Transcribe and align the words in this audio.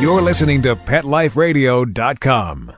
You're 0.00 0.22
listening 0.22 0.62
to 0.62 0.76
PetLifeRadio.com. 0.76 2.72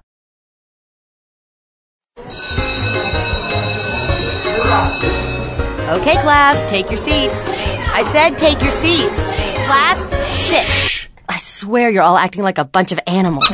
Okay, 5.93 6.16
class, 6.22 6.69
take 6.69 6.90
your 6.90 6.98
seats. 6.98 7.35
I 7.37 8.03
said 8.11 8.37
take 8.38 8.61
your 8.61 8.72
seats. 8.72 9.15
Class, 9.66 9.98
sit. 10.26 11.11
I 11.29 11.38
swear 11.38 11.90
you're 11.90 12.03
all 12.03 12.16
acting 12.16 12.43
like 12.43 12.58
a 12.58 12.65
bunch 12.65 12.90
of 12.90 12.98
animals. 13.06 13.44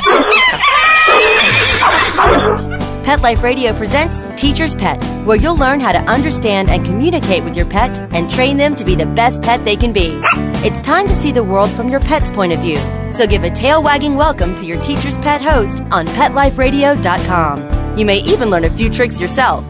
Pet 3.08 3.22
Life 3.22 3.42
Radio 3.42 3.72
presents 3.72 4.26
Teacher's 4.38 4.74
Pet, 4.74 5.02
where 5.24 5.38
you'll 5.38 5.56
learn 5.56 5.80
how 5.80 5.92
to 5.92 5.98
understand 6.00 6.68
and 6.68 6.84
communicate 6.84 7.42
with 7.42 7.56
your 7.56 7.64
pet 7.64 7.90
and 8.12 8.30
train 8.30 8.58
them 8.58 8.76
to 8.76 8.84
be 8.84 8.94
the 8.94 9.06
best 9.06 9.40
pet 9.40 9.64
they 9.64 9.76
can 9.76 9.94
be. 9.94 10.20
It's 10.62 10.82
time 10.82 11.08
to 11.08 11.14
see 11.14 11.32
the 11.32 11.42
world 11.42 11.70
from 11.70 11.88
your 11.88 12.00
pet's 12.00 12.28
point 12.28 12.52
of 12.52 12.60
view. 12.60 12.76
So 13.14 13.26
give 13.26 13.44
a 13.44 13.50
tail 13.50 13.82
wagging 13.82 14.14
welcome 14.14 14.54
to 14.56 14.66
your 14.66 14.78
Teacher's 14.82 15.16
Pet 15.16 15.40
host 15.40 15.80
on 15.90 16.06
PetLifeRadio.com. 16.06 17.98
You 17.98 18.04
may 18.04 18.18
even 18.18 18.50
learn 18.50 18.64
a 18.64 18.70
few 18.70 18.90
tricks 18.90 19.18
yourself. 19.18 19.64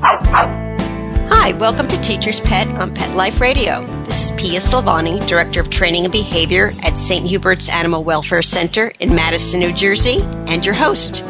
Hi, 1.40 1.52
welcome 1.52 1.86
to 1.86 2.00
Teacher's 2.00 2.40
Pet 2.40 2.66
on 2.78 2.92
Pet 2.92 3.14
Life 3.14 3.40
Radio. 3.40 3.80
This 4.02 4.24
is 4.24 4.30
Pia 4.32 4.58
Silvani, 4.58 5.24
Director 5.28 5.60
of 5.60 5.70
Training 5.70 6.02
and 6.02 6.12
Behavior 6.12 6.72
at 6.82 6.98
St. 6.98 7.24
Hubert's 7.24 7.68
Animal 7.68 8.02
Welfare 8.02 8.42
Center 8.42 8.90
in 8.98 9.14
Madison, 9.14 9.60
New 9.60 9.72
Jersey, 9.72 10.20
and 10.48 10.66
your 10.66 10.74
host. 10.74 11.22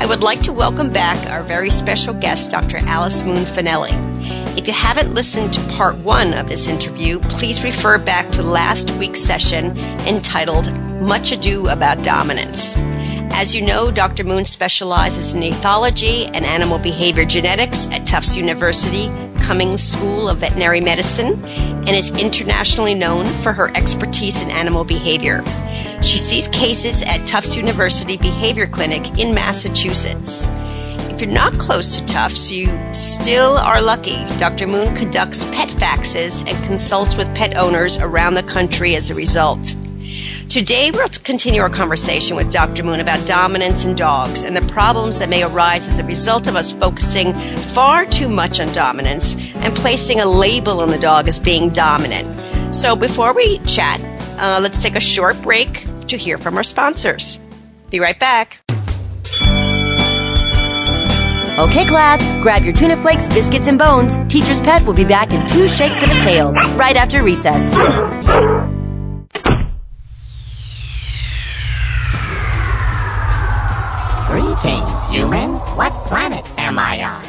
I 0.00 0.06
would 0.06 0.22
like 0.22 0.42
to 0.42 0.52
welcome 0.52 0.92
back 0.92 1.28
our 1.28 1.42
very 1.42 1.70
special 1.70 2.14
guest, 2.14 2.52
Dr. 2.52 2.78
Alice 2.86 3.24
Moon 3.24 3.42
Fanelli. 3.42 3.90
If 4.56 4.68
you 4.68 4.72
haven't 4.72 5.12
listened 5.12 5.52
to 5.54 5.76
part 5.76 5.98
one 5.98 6.34
of 6.34 6.48
this 6.48 6.68
interview, 6.68 7.18
please 7.18 7.64
refer 7.64 7.98
back 7.98 8.30
to 8.30 8.44
last 8.44 8.92
week's 8.92 9.20
session 9.20 9.76
entitled 10.06 10.70
Much 11.02 11.32
Ado 11.32 11.66
About 11.68 12.04
Dominance. 12.04 12.76
As 13.40 13.54
you 13.54 13.66
know, 13.66 13.90
Dr. 13.90 14.24
Moon 14.24 14.44
specializes 14.44 15.34
in 15.34 15.42
ethology 15.42 16.26
and 16.32 16.44
animal 16.44 16.78
behavior 16.78 17.24
genetics 17.24 17.88
at 17.90 18.06
Tufts 18.06 18.36
University 18.36 19.10
Cummings 19.48 19.82
School 19.82 20.28
of 20.28 20.36
Veterinary 20.40 20.82
Medicine 20.82 21.42
and 21.46 21.88
is 21.88 22.14
internationally 22.22 22.94
known 22.94 23.24
for 23.24 23.50
her 23.50 23.74
expertise 23.74 24.42
in 24.42 24.50
animal 24.50 24.84
behavior. 24.84 25.42
She 26.02 26.18
sees 26.18 26.48
cases 26.48 27.02
at 27.02 27.26
Tufts 27.26 27.56
University 27.56 28.18
Behavior 28.18 28.66
Clinic 28.66 29.18
in 29.18 29.34
Massachusetts. 29.34 30.48
If 31.08 31.22
you're 31.22 31.30
not 31.30 31.54
close 31.54 31.96
to 31.96 32.04
Tufts, 32.04 32.52
you 32.52 32.66
still 32.92 33.56
are 33.56 33.80
lucky. 33.80 34.22
Dr. 34.36 34.66
Moon 34.66 34.94
conducts 34.94 35.46
pet 35.46 35.70
faxes 35.70 36.46
and 36.46 36.64
consults 36.66 37.16
with 37.16 37.34
pet 37.34 37.56
owners 37.56 37.96
around 38.00 38.34
the 38.34 38.42
country 38.42 38.96
as 38.96 39.08
a 39.08 39.14
result. 39.14 39.74
Today, 40.48 40.90
we'll 40.90 41.10
continue 41.24 41.60
our 41.60 41.68
conversation 41.68 42.34
with 42.34 42.50
Dr. 42.50 42.82
Moon 42.82 43.00
about 43.00 43.26
dominance 43.26 43.84
in 43.84 43.94
dogs 43.94 44.44
and 44.44 44.56
the 44.56 44.62
problems 44.72 45.18
that 45.18 45.28
may 45.28 45.42
arise 45.42 45.86
as 45.88 45.98
a 45.98 46.04
result 46.04 46.48
of 46.48 46.56
us 46.56 46.72
focusing 46.72 47.34
far 47.34 48.06
too 48.06 48.30
much 48.30 48.58
on 48.58 48.72
dominance 48.72 49.54
and 49.56 49.76
placing 49.76 50.20
a 50.20 50.24
label 50.24 50.80
on 50.80 50.88
the 50.88 50.96
dog 50.96 51.28
as 51.28 51.38
being 51.38 51.68
dominant. 51.68 52.74
So, 52.74 52.96
before 52.96 53.34
we 53.34 53.58
chat, 53.66 54.00
uh, 54.40 54.58
let's 54.62 54.82
take 54.82 54.94
a 54.94 55.00
short 55.00 55.40
break 55.42 55.86
to 56.06 56.16
hear 56.16 56.38
from 56.38 56.56
our 56.56 56.62
sponsors. 56.62 57.44
Be 57.90 58.00
right 58.00 58.18
back. 58.18 58.62
Okay, 61.58 61.84
class, 61.86 62.22
grab 62.42 62.62
your 62.64 62.72
tuna 62.72 62.96
flakes, 63.02 63.28
biscuits, 63.28 63.68
and 63.68 63.78
bones. 63.78 64.16
Teacher's 64.32 64.60
Pet 64.60 64.82
will 64.86 64.94
be 64.94 65.04
back 65.04 65.30
in 65.30 65.46
two 65.48 65.68
shakes 65.68 66.02
of 66.02 66.08
a 66.10 66.18
tail 66.20 66.52
right 66.78 66.96
after 66.96 67.22
recess. 67.22 67.68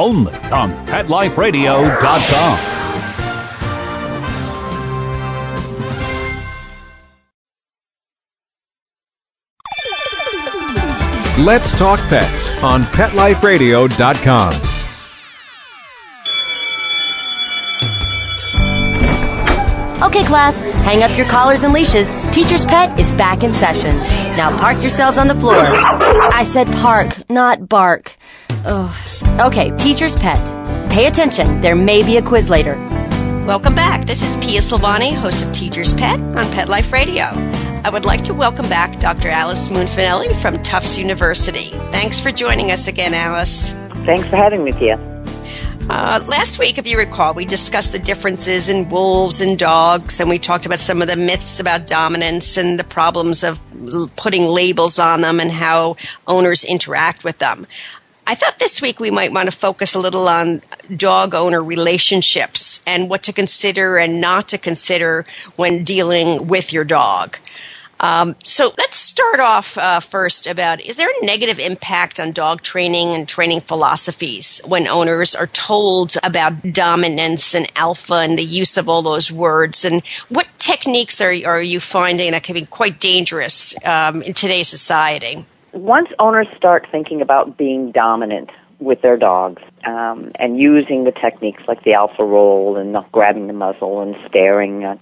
only 0.00 0.34
on 0.50 0.72
PetLifeRadio.com. 0.86 2.80
Let's 11.44 11.78
talk 11.78 12.00
pets 12.08 12.62
on 12.62 12.82
PetLifeRadio.com. 12.82 14.52
Okay, 20.02 20.24
class, 20.24 20.60
hang 20.60 21.02
up 21.02 21.16
your 21.16 21.28
collars 21.28 21.62
and 21.62 21.72
leashes. 21.72 22.14
Teacher's 22.32 22.64
Pet 22.64 22.98
is 22.98 23.10
back 23.12 23.42
in 23.42 23.54
session. 23.54 23.96
Now 24.36 24.56
park 24.58 24.80
yourselves 24.82 25.18
on 25.18 25.28
the 25.28 25.34
floor. 25.34 25.56
I 25.58 26.42
said 26.44 26.66
park, 26.68 27.28
not 27.30 27.68
bark. 27.68 28.16
Ugh. 28.64 29.40
Okay, 29.40 29.74
Teacher's 29.76 30.16
Pet. 30.16 30.40
Pay 30.90 31.06
attention, 31.06 31.60
there 31.60 31.74
may 31.74 32.02
be 32.02 32.18
a 32.18 32.22
quiz 32.22 32.50
later. 32.50 32.74
Welcome 33.46 33.74
back. 33.74 34.04
This 34.04 34.22
is 34.22 34.36
Pia 34.44 34.60
Silvani, 34.60 35.14
host 35.14 35.44
of 35.44 35.52
Teacher's 35.52 35.94
Pet 35.94 36.20
on 36.20 36.50
Pet 36.52 36.68
Life 36.68 36.92
Radio. 36.92 37.24
I 37.84 37.90
would 37.90 38.04
like 38.04 38.22
to 38.24 38.34
welcome 38.34 38.68
back 38.68 39.00
Dr. 39.00 39.28
Alice 39.28 39.70
Moon-Fanelli 39.70 40.36
from 40.36 40.62
Tufts 40.62 40.98
University. 40.98 41.70
Thanks 41.90 42.20
for 42.20 42.30
joining 42.30 42.70
us 42.70 42.86
again, 42.86 43.14
Alice. 43.14 43.72
Thanks 44.04 44.28
for 44.28 44.36
having 44.36 44.62
me, 44.62 44.72
Pia. 44.72 44.98
Uh, 45.92 46.20
last 46.28 46.60
week, 46.60 46.78
if 46.78 46.86
you 46.86 46.96
recall, 46.96 47.34
we 47.34 47.44
discussed 47.44 47.92
the 47.92 47.98
differences 47.98 48.68
in 48.68 48.88
wolves 48.90 49.40
and 49.40 49.58
dogs, 49.58 50.20
and 50.20 50.28
we 50.28 50.38
talked 50.38 50.64
about 50.64 50.78
some 50.78 51.02
of 51.02 51.08
the 51.08 51.16
myths 51.16 51.58
about 51.58 51.88
dominance 51.88 52.56
and 52.56 52.78
the 52.78 52.84
problems 52.84 53.42
of 53.42 53.60
putting 54.14 54.44
labels 54.44 55.00
on 55.00 55.22
them 55.22 55.40
and 55.40 55.50
how 55.50 55.96
owners 56.28 56.62
interact 56.62 57.24
with 57.24 57.38
them. 57.38 57.66
I 58.30 58.36
thought 58.36 58.60
this 58.60 58.80
week 58.80 59.00
we 59.00 59.10
might 59.10 59.32
want 59.32 59.50
to 59.50 59.56
focus 59.56 59.96
a 59.96 59.98
little 59.98 60.28
on 60.28 60.60
dog 60.96 61.34
owner 61.34 61.60
relationships 61.60 62.80
and 62.86 63.10
what 63.10 63.24
to 63.24 63.32
consider 63.32 63.98
and 63.98 64.20
not 64.20 64.46
to 64.50 64.58
consider 64.58 65.24
when 65.56 65.82
dealing 65.82 66.46
with 66.46 66.72
your 66.72 66.84
dog. 66.84 67.38
Um, 67.98 68.36
so 68.38 68.70
let's 68.78 68.96
start 68.96 69.40
off 69.40 69.76
uh, 69.76 69.98
first 69.98 70.46
about 70.46 70.80
is 70.80 70.94
there 70.94 71.08
a 71.08 71.26
negative 71.26 71.58
impact 71.58 72.20
on 72.20 72.30
dog 72.30 72.62
training 72.62 73.08
and 73.08 73.28
training 73.28 73.62
philosophies 73.62 74.62
when 74.64 74.86
owners 74.86 75.34
are 75.34 75.48
told 75.48 76.14
about 76.22 76.72
dominance 76.72 77.56
and 77.56 77.66
alpha 77.74 78.14
and 78.14 78.38
the 78.38 78.44
use 78.44 78.76
of 78.76 78.88
all 78.88 79.02
those 79.02 79.32
words? 79.32 79.84
And 79.84 80.06
what 80.28 80.46
techniques 80.60 81.20
are, 81.20 81.34
are 81.46 81.60
you 81.60 81.80
finding 81.80 82.30
that 82.30 82.44
can 82.44 82.54
be 82.54 82.64
quite 82.64 83.00
dangerous 83.00 83.74
um, 83.84 84.22
in 84.22 84.34
today's 84.34 84.68
society? 84.68 85.44
Once 85.72 86.08
owners 86.18 86.46
start 86.56 86.86
thinking 86.90 87.20
about 87.20 87.56
being 87.56 87.92
dominant, 87.92 88.50
with 88.80 89.02
their 89.02 89.16
dogs 89.16 89.62
um, 89.84 90.30
and 90.38 90.58
using 90.58 91.04
the 91.04 91.12
techniques 91.12 91.62
like 91.68 91.84
the 91.84 91.92
alpha 91.92 92.24
roll 92.24 92.76
and 92.76 92.92
not 92.92 93.10
grabbing 93.12 93.46
the 93.46 93.52
muzzle 93.52 94.00
and 94.00 94.16
staring 94.26 94.84
uh, 94.84 94.96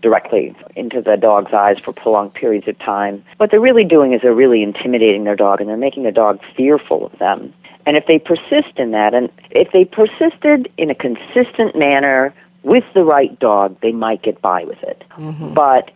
directly 0.00 0.56
into 0.74 1.02
the 1.02 1.16
dog's 1.16 1.52
eyes 1.52 1.78
for 1.78 1.92
prolonged 1.92 2.32
periods 2.34 2.66
of 2.66 2.78
time. 2.78 3.22
What 3.36 3.50
they're 3.50 3.60
really 3.60 3.84
doing 3.84 4.14
is 4.14 4.22
they're 4.22 4.34
really 4.34 4.62
intimidating 4.62 5.24
their 5.24 5.36
dog 5.36 5.60
and 5.60 5.68
they're 5.68 5.76
making 5.76 6.04
the 6.04 6.12
dog 6.12 6.40
fearful 6.56 7.06
of 7.06 7.18
them. 7.18 7.52
And 7.86 7.98
if 7.98 8.06
they 8.06 8.18
persist 8.18 8.78
in 8.78 8.92
that, 8.92 9.12
and 9.12 9.30
if 9.50 9.70
they 9.72 9.84
persisted 9.84 10.72
in 10.78 10.90
a 10.90 10.94
consistent 10.94 11.76
manner 11.76 12.32
with 12.62 12.84
the 12.94 13.04
right 13.04 13.38
dog, 13.38 13.78
they 13.82 13.92
might 13.92 14.22
get 14.22 14.40
by 14.40 14.64
with 14.64 14.82
it. 14.82 15.04
Mm-hmm. 15.18 15.52
But 15.52 15.90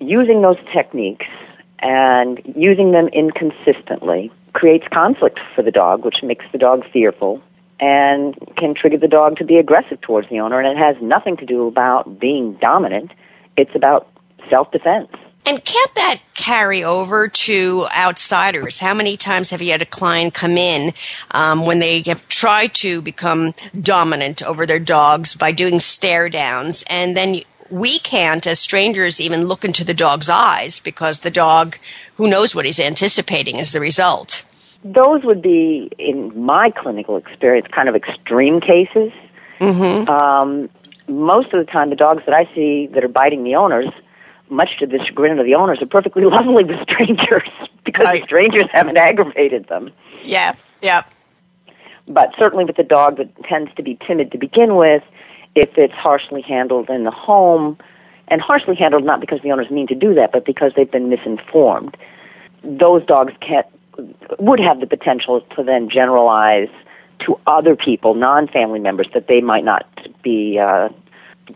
using 0.00 0.40
those 0.40 0.56
techniques 0.72 1.26
and 1.84 2.40
using 2.56 2.92
them 2.92 3.08
inconsistently 3.08 4.32
creates 4.54 4.86
conflict 4.92 5.38
for 5.54 5.62
the 5.62 5.70
dog, 5.70 6.04
which 6.04 6.22
makes 6.22 6.46
the 6.50 6.58
dog 6.58 6.82
fearful 6.90 7.42
and 7.78 8.34
can 8.56 8.74
trigger 8.74 8.96
the 8.96 9.08
dog 9.08 9.36
to 9.36 9.44
be 9.44 9.56
aggressive 9.56 10.00
towards 10.00 10.28
the 10.30 10.40
owner. 10.40 10.58
And 10.58 10.66
it 10.66 10.80
has 10.80 10.96
nothing 11.02 11.36
to 11.36 11.46
do 11.46 11.66
about 11.66 12.18
being 12.18 12.54
dominant. 12.54 13.12
It's 13.56 13.74
about 13.74 14.08
self-defense. 14.48 15.10
And 15.46 15.62
can't 15.62 15.94
that 15.96 16.20
carry 16.32 16.84
over 16.84 17.28
to 17.28 17.86
outsiders? 17.94 18.80
How 18.80 18.94
many 18.94 19.18
times 19.18 19.50
have 19.50 19.60
you 19.60 19.72
had 19.72 19.82
a 19.82 19.86
client 19.86 20.32
come 20.32 20.52
in 20.52 20.92
um, 21.32 21.66
when 21.66 21.80
they 21.80 22.00
have 22.06 22.26
tried 22.28 22.72
to 22.76 23.02
become 23.02 23.52
dominant 23.78 24.42
over 24.42 24.64
their 24.64 24.78
dogs 24.78 25.34
by 25.34 25.52
doing 25.52 25.80
stare 25.80 26.30
downs, 26.30 26.82
and 26.88 27.14
then 27.14 27.36
we 27.74 27.98
can't, 27.98 28.46
as 28.46 28.60
strangers, 28.60 29.20
even 29.20 29.46
look 29.46 29.64
into 29.64 29.84
the 29.84 29.94
dog's 29.94 30.30
eyes 30.30 30.78
because 30.78 31.20
the 31.20 31.30
dog, 31.30 31.76
who 32.14 32.28
knows 32.28 32.54
what 32.54 32.64
he's 32.64 32.78
anticipating 32.78 33.58
as 33.58 33.72
the 33.72 33.80
result. 33.80 34.44
Those 34.84 35.24
would 35.24 35.42
be, 35.42 35.90
in 35.98 36.40
my 36.40 36.70
clinical 36.70 37.16
experience, 37.16 37.66
kind 37.72 37.88
of 37.88 37.96
extreme 37.96 38.60
cases. 38.60 39.10
Mm-hmm. 39.58 40.08
Um, 40.08 40.70
most 41.08 41.52
of 41.52 41.66
the 41.66 41.70
time, 41.70 41.90
the 41.90 41.96
dogs 41.96 42.22
that 42.26 42.34
I 42.34 42.48
see 42.54 42.86
that 42.92 43.02
are 43.02 43.08
biting 43.08 43.42
the 43.42 43.56
owners, 43.56 43.92
much 44.50 44.78
to 44.78 44.86
the 44.86 45.04
chagrin 45.04 45.40
of 45.40 45.44
the 45.44 45.56
owners, 45.56 45.82
are 45.82 45.86
perfectly 45.86 46.24
lovely 46.36 46.62
with 46.62 46.80
strangers 46.82 47.50
because 47.84 48.06
right. 48.06 48.20
the 48.20 48.24
strangers 48.24 48.68
haven't 48.70 48.98
aggravated 48.98 49.66
them. 49.66 49.90
Yeah, 50.22 50.52
yeah. 50.80 51.02
But 52.06 52.34
certainly 52.38 52.66
with 52.66 52.76
the 52.76 52.84
dog 52.84 53.16
that 53.16 53.34
tends 53.44 53.74
to 53.74 53.82
be 53.82 53.98
timid 54.06 54.30
to 54.30 54.38
begin 54.38 54.76
with, 54.76 55.02
if 55.54 55.76
it's 55.76 55.94
harshly 55.94 56.42
handled 56.42 56.90
in 56.90 57.04
the 57.04 57.10
home, 57.10 57.78
and 58.28 58.40
harshly 58.40 58.74
handled 58.74 59.04
not 59.04 59.20
because 59.20 59.40
the 59.42 59.52
owners 59.52 59.70
mean 59.70 59.86
to 59.86 59.94
do 59.94 60.14
that, 60.14 60.32
but 60.32 60.44
because 60.44 60.72
they've 60.76 60.90
been 60.90 61.08
misinformed, 61.08 61.96
those 62.62 63.04
dogs 63.04 63.32
can't 63.40 63.66
would 64.38 64.58
have 64.58 64.80
the 64.80 64.86
potential 64.86 65.40
to 65.56 65.62
then 65.62 65.88
generalize 65.88 66.68
to 67.20 67.38
other 67.46 67.76
people, 67.76 68.14
non-family 68.14 68.80
members, 68.80 69.06
that 69.14 69.28
they 69.28 69.40
might 69.40 69.64
not 69.64 69.86
be 70.22 70.58
uh, 70.58 70.88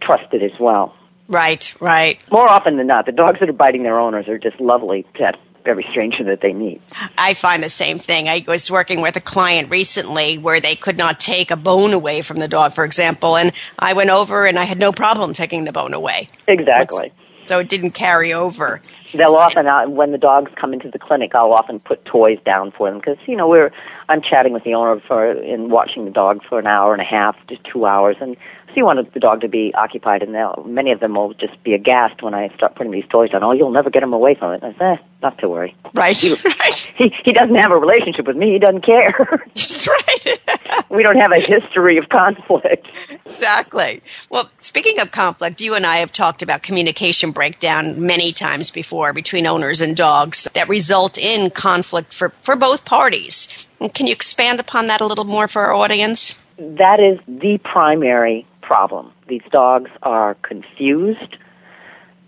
trusted 0.01 0.43
as 0.43 0.59
well. 0.61 0.94
Right, 1.27 1.75
right. 1.81 2.23
More 2.31 2.49
often 2.49 2.77
than 2.77 2.87
not, 2.87 3.06
the 3.06 3.12
dogs 3.12 3.41
that 3.41 3.49
are 3.49 3.53
biting 3.55 3.83
their 3.83 3.99
owners 3.99 4.29
are 4.29 4.39
just 4.39 4.61
lovely 4.61 5.05
to 5.17 5.33
every 5.69 5.87
stranger 5.91 6.25
that 6.25 6.41
they 6.41 6.53
meet. 6.53 6.81
I 7.17 7.35
find 7.35 7.62
the 7.62 7.69
same 7.69 7.99
thing. 7.99 8.29
I 8.29 8.44
was 8.47 8.70
working 8.70 9.00
with 9.00 9.17
a 9.17 9.20
client 9.20 9.70
recently 9.70 10.38
where 10.38 10.61
they 10.61 10.76
could 10.76 10.97
not 10.97 11.20
take 11.20 11.50
a 11.50 11.56
bone 11.56 11.93
away 11.93 12.23
from 12.23 12.38
the 12.38 12.49
dog, 12.49 12.73
for 12.73 12.85
example, 12.85 13.37
and 13.37 13.53
I 13.79 13.93
went 13.93 14.11
over 14.11 14.47
and 14.47 14.59
I 14.59 14.65
had 14.65 14.79
no 14.79 14.93
problem 14.93 15.32
taking 15.32 15.65
the 15.65 15.73
bone 15.73 15.94
away. 15.94 16.29
Exactly. 16.47 17.12
So 17.47 17.61
it 17.61 17.69
didn't 17.69 17.93
carry 17.93 18.32
over. 18.32 18.82
They'll 19.15 19.37
often, 19.37 19.67
uh, 19.67 19.88
when 19.88 20.12
the 20.12 20.19
dogs 20.19 20.53
come 20.55 20.75
into 20.75 20.91
the 20.91 20.99
clinic, 20.99 21.35
I'll 21.35 21.53
often 21.53 21.81
put 21.81 22.05
toys 22.05 22.38
down 22.44 22.73
for 22.73 22.91
them 22.91 22.99
because 22.99 23.17
you 23.26 23.37
know 23.37 23.49
we're 23.49 23.73
I'm 24.09 24.20
chatting 24.20 24.53
with 24.53 24.65
the 24.65 24.75
owner 24.75 25.00
for 25.00 25.31
and 25.31 25.70
watching 25.70 26.05
the 26.05 26.11
dog 26.11 26.43
for 26.47 26.59
an 26.59 26.67
hour 26.67 26.93
and 26.93 27.00
a 27.00 27.06
half 27.06 27.35
to 27.47 27.56
two 27.56 27.87
hours, 27.87 28.17
and 28.20 28.37
so 28.69 28.75
you 28.76 28.85
want 28.85 29.12
the 29.15 29.20
dog 29.20 29.41
to 29.41 29.49
be 29.49 29.73
occupied, 29.75 30.23
and 30.23 30.32
many 30.67 30.93
of 30.93 31.00
them 31.00 31.15
will 31.15 31.32
just 31.35 31.62
be 31.62 31.73
aghast 31.73 32.23
when 32.23 32.35
I 32.35 32.49
start 32.55 32.75
putting 32.75 32.93
these 32.93 33.06
toys 33.09 33.31
on. 33.32 33.43
Oh, 33.43 33.53
you'll 33.53 33.70
never 33.70 33.88
get 33.88 34.03
him 34.03 34.12
away 34.12 34.35
from 34.35 34.53
it. 34.53 34.62
I 34.62 34.73
say, 34.73 34.93
eh, 34.93 34.97
not 35.23 35.38
to 35.38 35.49
worry. 35.49 35.75
Right, 35.94 36.17
he, 36.17 36.35
right. 36.44 36.93
He 36.97 37.15
he 37.25 37.32
doesn't 37.32 37.55
have 37.55 37.70
a 37.70 37.76
relationship 37.76 38.26
with 38.26 38.37
me. 38.37 38.53
He 38.53 38.59
doesn't 38.59 38.82
care. 38.82 39.15
That's 39.47 39.88
right. 39.88 40.87
we 40.91 41.03
don't 41.03 41.17
have 41.17 41.32
a 41.32 41.41
history 41.41 41.97
of 41.97 42.09
conflict. 42.11 42.87
Exactly. 43.25 44.03
Well, 44.31 44.50
speaking 44.61 45.00
of 45.00 45.11
conflict, 45.11 45.61
you 45.61 45.75
and 45.75 45.87
I 45.87 45.97
have 45.97 46.12
talked 46.12 46.43
about 46.43 46.62
communication 46.62 47.31
breakdown 47.31 48.05
many 48.05 48.32
times 48.32 48.70
before 48.70 49.12
between 49.12 49.47
owners 49.47 49.81
and 49.81 49.97
dogs 49.97 50.49
that 50.55 50.69
result 50.69 51.17
in 51.17 51.50
conflict 51.50 52.12
for 52.12 52.29
for 52.29 52.55
both 52.55 52.85
parties. 52.85 53.69
Can 53.94 54.06
you 54.06 54.12
expand 54.12 54.61
upon 54.61 54.88
that 54.88 55.00
a 55.00 55.06
little 55.06 55.25
more 55.25 55.49
for 55.49 55.62
our 55.62 55.73
audience? 55.73 56.44
That 56.58 56.99
is 56.99 57.20
the 57.28 57.58
primary 57.58 58.44
problem. 58.62 59.12
These 59.28 59.43
dogs 59.50 59.90
are 60.02 60.34
confused, 60.43 61.37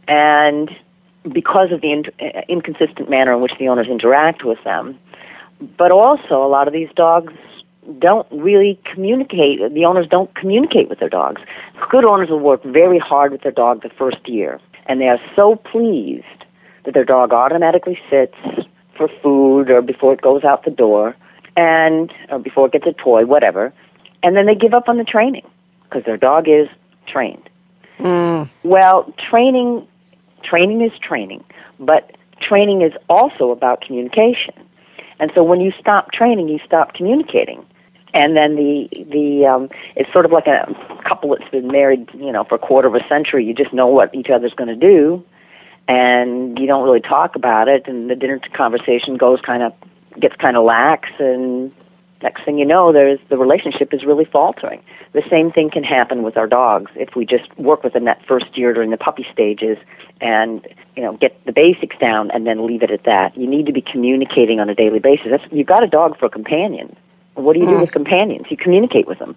and 0.07 0.71
because 1.31 1.73
of 1.73 1.81
the 1.81 1.91
in- 1.91 2.05
uh, 2.21 2.43
inconsistent 2.49 3.11
manner 3.11 3.33
in 3.33 3.41
which 3.41 3.53
the 3.59 3.69
owners 3.69 3.89
interact 3.89 4.45
with 4.45 4.63
them, 4.63 4.99
but 5.77 5.91
also 5.91 6.45
a 6.45 6.47
lot 6.47 6.69
of 6.69 6.73
these 6.73 6.89
dogs 6.95 7.33
don't 7.99 8.27
really 8.31 8.79
communicate. 8.85 9.75
The 9.75 9.85
owners 9.85 10.07
don't 10.07 10.33
communicate 10.37 10.89
with 10.89 11.01
their 11.01 11.09
dogs. 11.09 11.43
Good 11.91 12.05
owners 12.05 12.29
will 12.29 12.39
work 12.39 12.63
very 12.63 13.01
hard 13.01 13.33
with 13.33 13.43
their 13.43 13.53
dog 13.53 13.83
the 13.83 13.91
first 13.91 14.29
year, 14.29 14.61
and 14.87 15.01
they 15.01 15.09
are 15.09 15.21
so 15.35 15.57
pleased 15.57 16.25
that 16.85 16.95
their 16.95 17.05
dog 17.05 17.33
automatically 17.33 17.99
sits 18.09 18.37
for 18.97 19.09
food 19.23 19.71
or 19.71 19.83
before 19.83 20.13
it 20.13 20.21
goes 20.21 20.45
out 20.45 20.65
the 20.65 20.71
door 20.71 21.17
and 21.57 22.13
or 22.31 22.39
before 22.39 22.67
it 22.67 22.73
gets 22.73 22.87
a 22.87 22.93
toy, 22.93 23.27
whatever, 23.27 23.73
and 24.23 24.37
then 24.37 24.47
they 24.47 24.55
give 24.55 24.75
up 24.75 24.89
on 24.89 24.99
the 24.99 25.05
training 25.05 25.49
because 25.85 26.05
their 26.05 26.17
dog 26.17 26.49
is 26.49 26.69
trained. 27.07 27.49
Mm. 27.99 28.49
Well, 28.63 29.13
training 29.19 29.87
training 30.43 30.81
is 30.81 30.93
training, 30.99 31.45
but 31.79 32.17
training 32.41 32.83
is 32.83 32.93
also 33.09 33.51
about 33.51 33.83
communication. 33.83 34.55
And 35.19 35.31
so 35.35 35.43
when 35.43 35.61
you 35.61 35.73
stop 35.79 36.13
training, 36.13 36.49
you 36.49 36.59
stop 36.65 36.95
communicating. 36.95 37.65
And 38.13 38.37
then 38.37 38.57
the 38.57 38.89
the 39.09 39.47
um, 39.47 39.71
it's 39.95 40.13
sort 40.13 40.25
of 40.25 40.33
like 40.33 40.47
a 40.47 40.75
couple 41.05 41.31
that's 41.31 41.49
been 41.51 41.69
married, 41.69 42.09
you 42.15 42.33
know, 42.33 42.43
for 42.45 42.57
a 42.57 42.59
quarter 42.59 42.89
of 42.89 42.95
a 42.95 43.07
century. 43.07 43.45
You 43.45 43.55
just 43.55 43.73
know 43.73 43.87
what 43.87 44.13
each 44.15 44.31
other's 44.31 44.55
going 44.55 44.69
to 44.69 44.75
do, 44.75 45.25
and 45.87 46.59
you 46.59 46.67
don't 46.67 46.83
really 46.83 47.01
talk 47.01 47.37
about 47.37 47.69
it. 47.69 47.87
And 47.87 48.11
the 48.11 48.17
dinner 48.17 48.41
conversation 48.53 49.17
goes 49.17 49.41
kind 49.41 49.63
of 49.63 49.75
gets 50.19 50.35
kind 50.37 50.57
of 50.57 50.65
lax 50.65 51.09
and 51.21 51.73
next 52.23 52.45
thing 52.45 52.59
you 52.59 52.65
know 52.65 52.93
there's 52.93 53.19
the 53.29 53.37
relationship 53.37 53.93
is 53.95 54.05
really 54.05 54.25
faltering. 54.25 54.83
The 55.13 55.23
same 55.29 55.51
thing 55.51 55.71
can 55.71 55.85
happen 55.85 56.23
with 56.23 56.37
our 56.37 56.47
dogs. 56.47 56.93
If 56.95 57.17
we 57.17 57.27
just 57.27 57.57
work 57.59 57.83
with 57.83 57.93
them 57.93 58.05
that 58.05 58.25
first 58.27 58.57
year 58.57 58.73
during 58.73 58.91
the 58.91 58.97
puppy 58.97 59.27
stages 59.33 59.79
and 60.21 60.67
you 60.97 61.03
know 61.03 61.17
get 61.17 61.45
the 61.45 61.53
basics 61.53 61.97
down 61.99 62.31
and 62.31 62.47
then 62.47 62.67
leave 62.67 62.83
it 62.83 62.91
at 62.91 63.05
that 63.05 63.37
you 63.37 63.47
need 63.47 63.67
to 63.67 63.73
be 63.73 63.81
communicating 63.81 64.61
on 64.61 64.69
a 64.69 64.75
daily 64.75 64.99
basis. 64.99 65.29
That's, 65.31 65.53
you've 65.53 65.67
got 65.67 65.83
a 65.83 65.89
dog 65.89 66.19
for 66.19 66.27
a 66.27 66.31
companion 66.31 66.97
what 67.35 67.55
do 67.55 67.61
you 67.61 67.67
do 67.67 67.77
mm. 67.77 67.81
with 67.81 67.93
companions? 67.93 68.47
You 68.51 68.57
communicate 68.57 69.07
with 69.07 69.19
them. 69.19 69.37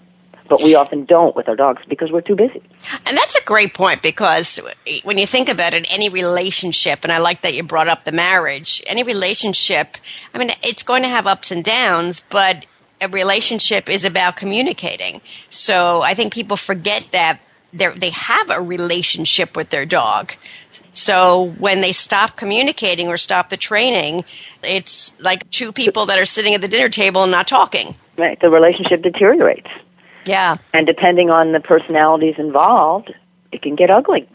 But 0.49 0.61
we 0.61 0.75
often 0.75 1.05
don't 1.05 1.35
with 1.37 1.47
our 1.47 1.55
dogs 1.55 1.83
because 1.87 2.11
we're 2.11 2.21
too 2.21 2.35
busy. 2.35 2.61
And 3.05 3.17
that's 3.17 3.35
a 3.35 3.43
great 3.45 3.73
point 3.73 4.01
because 4.01 4.59
when 5.03 5.17
you 5.17 5.25
think 5.25 5.47
about 5.47 5.73
it, 5.73 5.87
any 5.89 6.09
relationship, 6.09 6.99
and 7.03 7.13
I 7.13 7.19
like 7.19 7.41
that 7.41 7.53
you 7.53 7.63
brought 7.63 7.87
up 7.87 8.03
the 8.03 8.11
marriage, 8.11 8.83
any 8.85 9.03
relationship, 9.03 9.95
I 10.33 10.39
mean, 10.39 10.51
it's 10.61 10.83
going 10.83 11.03
to 11.03 11.07
have 11.07 11.27
ups 11.27 11.51
and 11.51 11.63
downs, 11.63 12.19
but 12.19 12.65
a 13.03 13.07
relationship 13.07 13.89
is 13.89 14.05
about 14.05 14.37
communicating. 14.37 15.21
So 15.49 16.01
I 16.01 16.13
think 16.13 16.33
people 16.33 16.57
forget 16.57 17.07
that 17.11 17.39
they 17.73 18.11
have 18.11 18.49
a 18.51 18.61
relationship 18.61 19.55
with 19.55 19.69
their 19.69 19.85
dog. 19.85 20.33
So 20.91 21.53
when 21.57 21.81
they 21.81 21.91
stop 21.91 22.37
communicating 22.37 23.07
or 23.07 23.17
stop 23.17 23.49
the 23.49 23.57
training, 23.57 24.23
it's 24.63 25.19
like 25.23 25.49
two 25.49 25.71
people 25.71 26.05
that 26.05 26.19
are 26.19 26.25
sitting 26.25 26.53
at 26.53 26.61
the 26.61 26.67
dinner 26.67 26.89
table 26.89 27.23
and 27.23 27.31
not 27.31 27.47
talking. 27.47 27.95
Right. 28.15 28.39
The 28.39 28.49
relationship 28.49 29.01
deteriorates. 29.01 29.69
Yeah. 30.25 30.57
And 30.73 30.85
depending 30.85 31.31
on 31.31 31.51
the 31.51 31.59
personalities 31.59 32.35
involved, 32.37 33.13
it 33.51 33.63
can 33.63 33.75
get 33.75 33.89
ugly. 33.89 34.29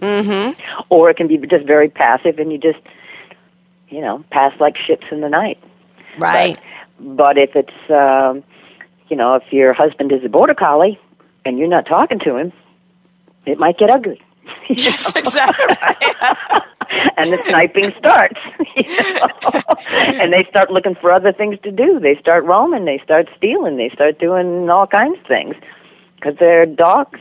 Mm-hmm. 0.00 0.60
Or 0.88 1.08
it 1.08 1.16
can 1.16 1.28
be 1.28 1.38
just 1.38 1.64
very 1.66 1.88
passive 1.88 2.38
and 2.40 2.50
you 2.50 2.58
just, 2.58 2.80
you 3.88 4.00
know, 4.00 4.24
pass 4.30 4.52
like 4.60 4.76
ships 4.76 5.06
in 5.12 5.20
the 5.20 5.28
night. 5.28 5.58
Right. 6.18 6.56
But, 6.56 6.64
but 7.00 7.38
if 7.38 7.50
it's, 7.54 7.90
um, 7.90 8.42
you 9.08 9.16
know, 9.16 9.34
if 9.34 9.44
your 9.52 9.72
husband 9.72 10.12
is 10.12 10.24
a 10.24 10.28
border 10.28 10.54
collie 10.54 10.98
and 11.44 11.58
you're 11.58 11.68
not 11.68 11.86
talking 11.86 12.18
to 12.20 12.36
him, 12.36 12.52
it 13.44 13.58
might 13.58 13.78
get 13.78 13.90
ugly. 13.90 14.20
Yes, 14.68 15.14
exactly. 15.14 15.76
and 17.16 17.32
the 17.32 17.36
sniping 17.36 17.92
starts. 17.98 18.40
You 18.76 18.82
know? 19.14 20.20
and 20.20 20.32
they 20.32 20.44
start 20.50 20.70
looking 20.70 20.94
for 20.96 21.10
other 21.12 21.32
things 21.32 21.58
to 21.62 21.70
do. 21.70 21.98
They 21.98 22.16
start 22.20 22.44
roaming. 22.44 22.84
They 22.84 23.00
start 23.02 23.28
stealing. 23.36 23.76
They 23.76 23.88
start 23.88 24.18
doing 24.18 24.68
all 24.68 24.86
kinds 24.86 25.18
of 25.18 25.26
things 25.26 25.54
because 26.16 26.38
they're 26.38 26.66
dogs 26.66 27.20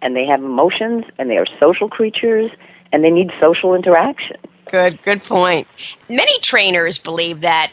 and 0.00 0.14
they 0.14 0.26
have 0.26 0.42
emotions 0.42 1.04
and 1.18 1.28
they 1.28 1.38
are 1.38 1.46
social 1.58 1.88
creatures 1.88 2.50
and 2.92 3.02
they 3.02 3.10
need 3.10 3.30
social 3.40 3.74
interaction. 3.74 4.36
Good, 4.70 5.02
good 5.02 5.22
point. 5.22 5.66
Many 6.08 6.38
trainers 6.40 6.98
believe 6.98 7.40
that 7.40 7.72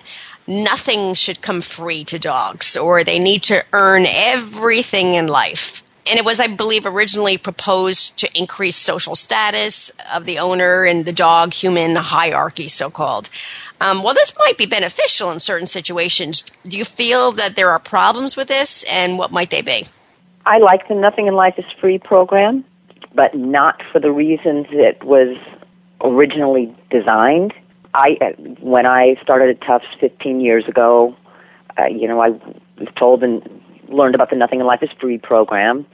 nothing 0.49 1.13
should 1.13 1.41
come 1.41 1.61
free 1.61 2.03
to 2.05 2.19
dogs 2.19 2.75
or 2.75 3.03
they 3.03 3.19
need 3.19 3.43
to 3.43 3.63
earn 3.71 4.05
everything 4.07 5.13
in 5.13 5.27
life. 5.27 5.83
And 6.09 6.17
it 6.17 6.25
was, 6.25 6.39
I 6.39 6.47
believe, 6.47 6.87
originally 6.87 7.37
proposed 7.37 8.17
to 8.19 8.29
increase 8.37 8.75
social 8.75 9.15
status 9.15 9.91
of 10.13 10.25
the 10.25 10.39
owner 10.39 10.83
and 10.83 11.05
the 11.05 11.13
dog 11.13 11.53
human 11.53 11.95
hierarchy, 11.95 12.67
so 12.67 12.89
called. 12.89 13.29
Um, 13.79 14.01
well, 14.01 14.15
this 14.15 14.35
might 14.39 14.57
be 14.57 14.65
beneficial 14.65 15.29
in 15.29 15.39
certain 15.39 15.67
situations. 15.67 16.41
Do 16.63 16.79
you 16.79 16.85
feel 16.85 17.31
that 17.33 17.55
there 17.55 17.69
are 17.69 17.79
problems 17.79 18.35
with 18.35 18.47
this, 18.47 18.83
and 18.91 19.19
what 19.19 19.31
might 19.31 19.51
they 19.51 19.61
be? 19.61 19.85
I 20.47 20.57
like 20.57 20.87
the 20.87 20.95
Nothing 20.95 21.27
in 21.27 21.35
Life 21.35 21.59
is 21.59 21.65
Free 21.79 21.99
program, 21.99 22.65
but 23.13 23.35
not 23.35 23.83
for 23.91 23.99
the 23.99 24.11
reasons 24.11 24.65
it 24.71 25.03
was 25.03 25.37
originally 26.01 26.75
designed. 26.89 27.53
I 27.93 28.35
when 28.59 28.85
I 28.85 29.15
started 29.21 29.49
at 29.49 29.65
Tufts 29.65 29.87
15 29.99 30.41
years 30.41 30.67
ago, 30.67 31.15
uh, 31.77 31.85
you 31.85 32.07
know, 32.07 32.21
I 32.21 32.29
was 32.29 32.87
told 32.95 33.23
and 33.23 33.61
learned 33.87 34.15
about 34.15 34.29
the 34.29 34.35
Nothing 34.35 34.59
in 34.59 34.65
Life 34.65 34.83
is 34.83 34.89
Free 34.99 35.17
program, 35.17 35.85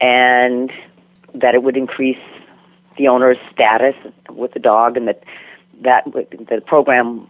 and 0.00 0.72
that 1.34 1.54
it 1.54 1.62
would 1.62 1.76
increase 1.76 2.18
the 2.96 3.08
owner's 3.08 3.38
status 3.52 3.96
with 4.30 4.52
the 4.52 4.60
dog, 4.60 4.96
and 4.96 5.08
that 5.08 5.24
that 5.82 6.04
the 6.04 6.62
program 6.64 7.26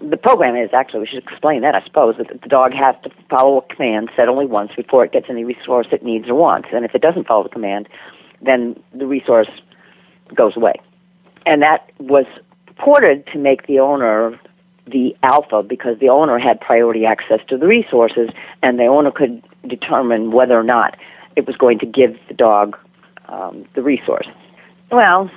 the 0.00 0.16
program 0.16 0.56
is 0.56 0.70
actually 0.72 1.00
we 1.00 1.06
should 1.06 1.22
explain 1.22 1.62
that 1.62 1.74
I 1.74 1.82
suppose 1.84 2.16
that 2.18 2.28
the 2.28 2.48
dog 2.48 2.72
has 2.74 2.96
to 3.04 3.10
follow 3.30 3.58
a 3.58 3.74
command 3.74 4.10
said 4.16 4.28
only 4.28 4.46
once 4.46 4.72
before 4.76 5.04
it 5.04 5.12
gets 5.12 5.26
any 5.30 5.44
resource 5.44 5.86
it 5.92 6.02
needs 6.02 6.28
or 6.28 6.34
wants, 6.34 6.68
and 6.72 6.84
if 6.84 6.94
it 6.94 7.00
doesn't 7.00 7.26
follow 7.26 7.44
the 7.44 7.48
command, 7.48 7.88
then 8.42 8.78
the 8.92 9.06
resource 9.06 9.48
goes 10.34 10.56
away, 10.56 10.74
and 11.46 11.62
that 11.62 11.90
was 11.98 12.26
purported 12.78 13.26
to 13.26 13.38
make 13.38 13.66
the 13.66 13.78
owner 13.80 14.38
the 14.86 15.14
alpha 15.22 15.62
because 15.62 15.98
the 15.98 16.08
owner 16.08 16.38
had 16.38 16.60
priority 16.60 17.04
access 17.04 17.40
to 17.48 17.58
the 17.58 17.66
resources, 17.66 18.30
and 18.62 18.78
the 18.78 18.86
owner 18.86 19.10
could 19.10 19.42
determine 19.66 20.30
whether 20.30 20.58
or 20.58 20.62
not 20.62 20.96
it 21.36 21.46
was 21.46 21.56
going 21.56 21.78
to 21.78 21.86
give 21.86 22.16
the 22.28 22.34
dog 22.34 22.76
um, 23.28 23.66
the 23.74 23.82
resource. 23.82 24.26
Well, 24.90 25.30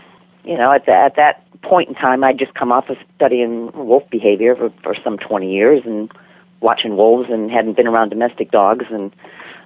you 0.46 0.58
know, 0.58 0.72
at, 0.72 0.86
the, 0.86 0.94
at 0.94 1.18
that 1.18 1.44
point 1.62 1.90
in 1.90 1.96
time, 1.96 2.24
I'd 2.24 2.40
just 2.40 2.54
come 2.54 2.72
off 2.72 2.90
of 2.90 2.98
studying 3.16 3.72
wolf 3.74 4.10
behavior 4.10 4.56
for, 4.56 4.72
for 4.82 4.96
some 5.04 5.18
20 5.18 5.54
years 5.54 5.84
and 5.86 6.10
watching 6.62 6.96
wolves 6.96 7.30
and 7.30 7.52
hadn't 7.52 7.76
been 7.76 7.88
around 7.88 8.10
domestic 8.10 8.52
dogs 8.52 8.86
in 8.90 9.12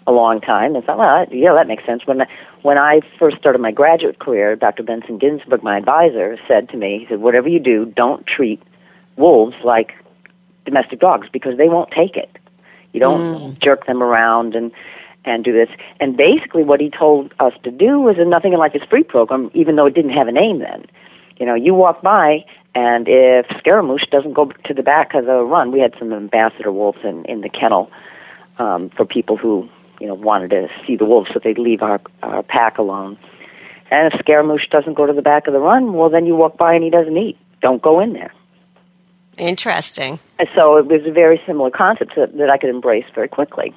a 0.08 0.12
long 0.12 0.40
time. 0.42 0.76
I 0.76 0.82
thought, 0.82 0.98
well, 0.98 1.26
yeah, 1.32 1.54
that 1.54 1.68
makes 1.68 1.86
sense. 1.86 2.06
When 2.06 2.22
I, 2.22 2.28
when 2.62 2.78
I 2.78 3.02
first 3.18 3.38
started 3.38 3.60
my 3.60 3.72
graduate 3.72 4.20
career, 4.20 4.56
Dr. 4.56 4.84
Benson 4.84 5.18
Ginsburg, 5.18 5.64
my 5.64 5.78
advisor, 5.78 6.38
said 6.48 6.70
to 6.70 6.78
me, 6.78 7.00
he 7.00 7.08
said, 7.08 7.22
whatever 7.22 7.50
you 7.50 7.60
do, 7.60 7.86
don't 7.86 8.26
treat 8.28 8.62
wolves 9.16 9.56
like 9.64 9.94
domestic 10.66 11.00
dogs 11.00 11.28
because 11.32 11.58
they 11.58 11.70
won't 11.70 11.92
take 11.92 12.16
it. 12.18 12.38
You 12.94 13.00
don't 13.00 13.40
mm. 13.40 13.60
jerk 13.60 13.86
them 13.88 14.02
around 14.02 14.56
and 14.56 14.72
and 15.26 15.44
do 15.44 15.52
this. 15.52 15.70
And 16.00 16.16
basically, 16.16 16.64
what 16.64 16.80
he 16.80 16.90
told 16.90 17.34
us 17.40 17.54
to 17.64 17.72
do 17.72 18.00
was 18.00 18.18
a 18.18 18.26
Nothing 18.26 18.52
like 18.54 18.74
Life 18.74 18.84
is 18.84 18.88
Free 18.88 19.04
program, 19.04 19.52
even 19.54 19.76
though 19.76 19.88
it 19.88 19.96
didn't 19.96 20.12
have 20.12 20.28
a 20.28 20.32
name 20.32 20.60
then. 20.60 20.86
You 21.38 21.46
know, 21.46 21.56
you 21.56 21.74
walk 21.74 22.02
by, 22.02 22.46
and 22.74 23.08
if 23.10 23.46
Scaramouche 23.58 24.06
doesn't 24.12 24.34
go 24.34 24.46
to 24.46 24.74
the 24.74 24.84
back 24.84 25.14
of 25.14 25.26
the 25.26 25.42
run, 25.44 25.72
we 25.72 25.80
had 25.80 25.94
some 26.00 26.14
ambassador 26.14 26.72
wolves 26.72 27.00
in, 27.04 27.26
in 27.26 27.42
the 27.42 27.50
kennel 27.50 27.92
um, 28.58 28.90
for 28.92 29.06
people 29.06 29.36
who, 29.36 29.68
you 30.00 30.08
know, 30.08 30.14
wanted 30.14 30.50
to 30.52 30.68
see 30.86 30.96
the 30.96 31.06
wolves, 31.06 31.30
so 31.34 31.40
they'd 31.44 31.58
leave 31.58 31.82
our, 31.82 32.02
our 32.24 32.44
pack 32.44 32.78
alone. 32.78 33.18
And 33.92 34.14
if 34.14 34.20
Scaramouche 34.20 34.68
doesn't 34.70 34.96
go 34.96 35.06
to 35.06 35.14
the 35.14 35.22
back 35.22 35.48
of 35.48 35.54
the 35.54 35.60
run, 35.60 35.94
well, 35.94 36.10
then 36.10 36.26
you 36.26 36.36
walk 36.36 36.58
by 36.58 36.74
and 36.74 36.84
he 36.84 36.90
doesn't 36.90 37.18
eat. 37.18 37.38
Don't 37.62 37.82
go 37.82 38.00
in 38.00 38.14
there. 38.14 38.34
Interesting. 39.38 40.20
And 40.40 40.48
so 40.56 40.78
it 40.78 40.86
was 40.86 41.02
a 41.06 41.12
very 41.12 41.42
similar 41.46 41.70
concept 41.70 42.16
that, 42.16 42.38
that 42.38 42.50
I 42.50 42.58
could 42.58 42.70
embrace 42.70 43.06
very 43.14 43.28
quickly. 43.28 43.74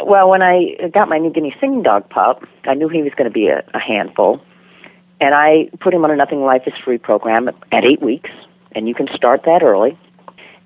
Well, 0.00 0.30
when 0.30 0.42
I 0.42 0.76
got 0.92 1.08
my 1.08 1.18
New 1.18 1.30
Guinea 1.30 1.54
singing 1.60 1.82
dog 1.82 2.08
pup, 2.08 2.46
I 2.64 2.74
knew 2.74 2.88
he 2.88 3.02
was 3.02 3.12
going 3.16 3.28
to 3.28 3.34
be 3.34 3.48
a, 3.48 3.64
a 3.74 3.80
handful. 3.80 4.40
And 5.20 5.34
I 5.34 5.68
put 5.80 5.92
him 5.92 6.04
on 6.04 6.10
a 6.12 6.16
Nothing 6.16 6.42
Life 6.42 6.62
is 6.66 6.74
Free 6.84 6.98
program 6.98 7.48
at 7.72 7.84
eight 7.84 8.00
weeks, 8.00 8.30
and 8.72 8.86
you 8.86 8.94
can 8.94 9.08
start 9.12 9.42
that 9.44 9.62
early. 9.62 9.98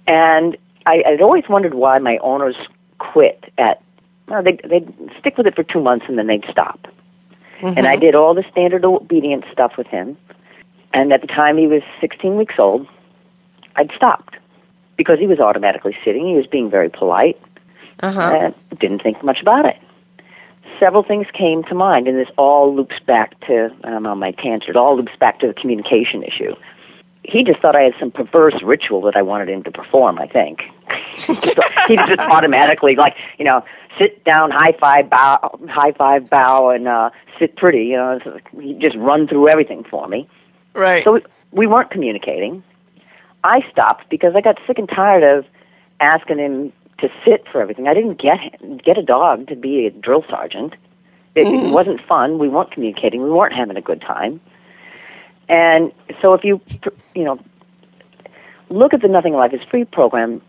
And 0.07 0.59
I, 0.85 1.03
I'd 1.07 1.23
always 1.23 1.45
wondered 1.49 1.75
why 1.75 1.99
my 1.99 2.19
owners 2.19 2.57
quit 2.99 3.51
at, 3.57 3.83
well, 4.33 4.43
they'd, 4.43 4.63
they'd 4.69 4.93
stick 5.21 5.37
with 5.37 5.47
it 5.47 5.55
for 5.55 5.63
two 5.63 5.81
months 5.81 6.07
and 6.09 6.19
then 6.19 6.27
they'd 6.27 6.45
stop. 6.51 6.89
Mm-hmm. 7.61 7.79
And 7.79 7.87
I 7.87 7.97
did 7.97 8.15
all 8.15 8.35
the 8.35 8.45
standard 8.51 8.83
obedience 8.83 9.45
stuff 9.53 9.77
with 9.77 9.87
him. 9.87 10.17
And 10.95 11.13
at 11.13 11.21
the 11.21 11.27
time 11.27 11.59
he 11.59 11.67
was 11.67 11.83
16 12.01 12.37
weeks 12.37 12.55
old, 12.59 12.89
I'd 13.77 13.93
stopped 13.95 14.37
because 14.97 15.19
he 15.19 15.27
was 15.27 15.39
automatically 15.39 15.95
sitting. 16.03 16.27
He 16.27 16.35
was 16.35 16.47
being 16.47 16.71
very 16.71 16.89
polite 16.89 17.41
uh-huh. 18.01 18.53
and 18.71 18.79
didn't 18.81 19.03
think 19.03 19.23
much 19.23 19.43
about 19.43 19.67
it. 19.67 19.77
Several 20.81 21.03
things 21.03 21.27
came 21.33 21.63
to 21.65 21.75
mind, 21.75 22.09
and 22.09 22.19
this 22.19 22.29
all 22.37 22.75
loops 22.75 22.99
back 23.07 23.39
to 23.47 23.71
I'm 23.85 24.07
on 24.07 24.19
my 24.19 24.33
tangent. 24.33 24.71
It 24.71 24.77
all 24.77 24.97
loops 24.97 25.13
back 25.21 25.39
to 25.41 25.47
the 25.47 25.55
communication 25.55 26.25
issue. 26.25 26.57
He 27.25 27.45
just 27.45 27.61
thought 27.61 27.77
I 27.77 27.83
had 27.83 27.95
some 28.01 28.11
perverse 28.11 28.63
ritual 28.65 29.03
that 29.03 29.17
I 29.17 29.23
wanted 29.23 29.49
him 29.49 29.63
to 29.65 29.71
perform. 29.71 30.19
I 30.19 30.27
think 30.27 30.63
so 31.15 31.33
he 31.89 31.97
just 31.97 32.19
automatically 32.19 32.97
like 32.97 33.15
you 33.39 33.45
know 33.45 33.65
sit 33.99 34.25
down, 34.25 34.51
high 34.51 34.75
five, 34.79 35.11
bow, 35.11 35.59
high 35.69 35.93
five, 35.93 36.31
bow, 36.31 36.71
and 36.71 36.89
uh, 36.89 37.11
sit 37.39 37.57
pretty. 37.57 37.85
You 37.85 37.97
know, 37.97 38.21
he 38.61 38.75
just 38.75 38.97
run 38.97 39.29
through 39.29 39.49
everything 39.49 39.85
for 39.85 40.09
me. 40.09 40.29
Right. 40.75 41.05
So 41.05 41.13
we, 41.13 41.21
we 41.51 41.67
weren't 41.67 41.91
communicating. 41.91 42.63
I 43.45 43.61
stopped 43.71 44.09
because 44.09 44.35
I 44.37 44.41
got 44.41 44.59
sick 44.67 44.79
and 44.79 44.89
tired 44.89 45.23
of 45.23 45.45
asking 46.01 46.39
him 46.39 46.73
to 46.99 47.09
sit 47.25 47.47
for 47.51 47.61
everything. 47.61 47.89
I 47.89 47.95
didn't 47.95 48.21
get 48.21 48.39
get 48.83 48.99
a 48.99 49.03
dog 49.03 49.49
to 49.49 49.57
be 49.57 49.87
a 49.87 49.91
drill 49.91 50.25
sergeant. 50.29 50.75
It, 51.35 51.47
mm-hmm. 51.47 51.67
it 51.67 51.73
wasn't 51.73 52.01
fun. 52.07 52.39
We 52.39 52.49
weren't 52.49 52.73
communicating. 52.73 53.23
We 53.23 53.31
weren't 53.31 53.55
having 53.55 53.77
a 53.77 53.83
good 53.83 54.01
time. 54.01 54.41
And 55.53 55.93
so, 56.23 56.33
if 56.33 56.45
you 56.45 56.63
you 57.15 57.25
know 57.25 57.39
look 58.71 58.95
at 58.95 59.03
the 59.03 59.09
Nothing 59.09 59.35
Life 59.35 59.53
is 59.53 59.61
Free 59.71 59.85
program 59.85 60.41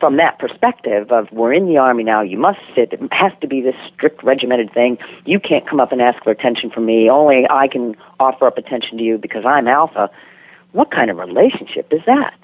from 0.00 0.16
that 0.16 0.40
perspective 0.40 1.12
of 1.12 1.30
we're 1.30 1.52
in 1.52 1.66
the 1.66 1.76
army 1.76 2.02
now, 2.02 2.20
you 2.20 2.36
must 2.36 2.58
sit. 2.74 2.92
It 2.92 3.00
has 3.12 3.32
to 3.40 3.46
be 3.46 3.60
this 3.60 3.76
strict 3.94 4.24
regimented 4.24 4.72
thing. 4.74 4.98
You 5.24 5.38
can't 5.38 5.68
come 5.68 5.78
up 5.78 5.92
and 5.92 6.02
ask 6.02 6.22
for 6.24 6.30
attention 6.30 6.68
from 6.68 6.84
me. 6.84 7.08
Only 7.08 7.46
I 7.48 7.68
can 7.68 7.94
offer 8.18 8.48
up 8.48 8.58
attention 8.58 8.98
to 8.98 9.04
you 9.04 9.18
because 9.18 9.44
I'm 9.46 9.68
alpha. 9.68 10.10
What 10.72 10.90
kind 10.90 11.10
of 11.12 11.16
relationship 11.18 11.92
is 11.92 12.00
that? 12.06 12.34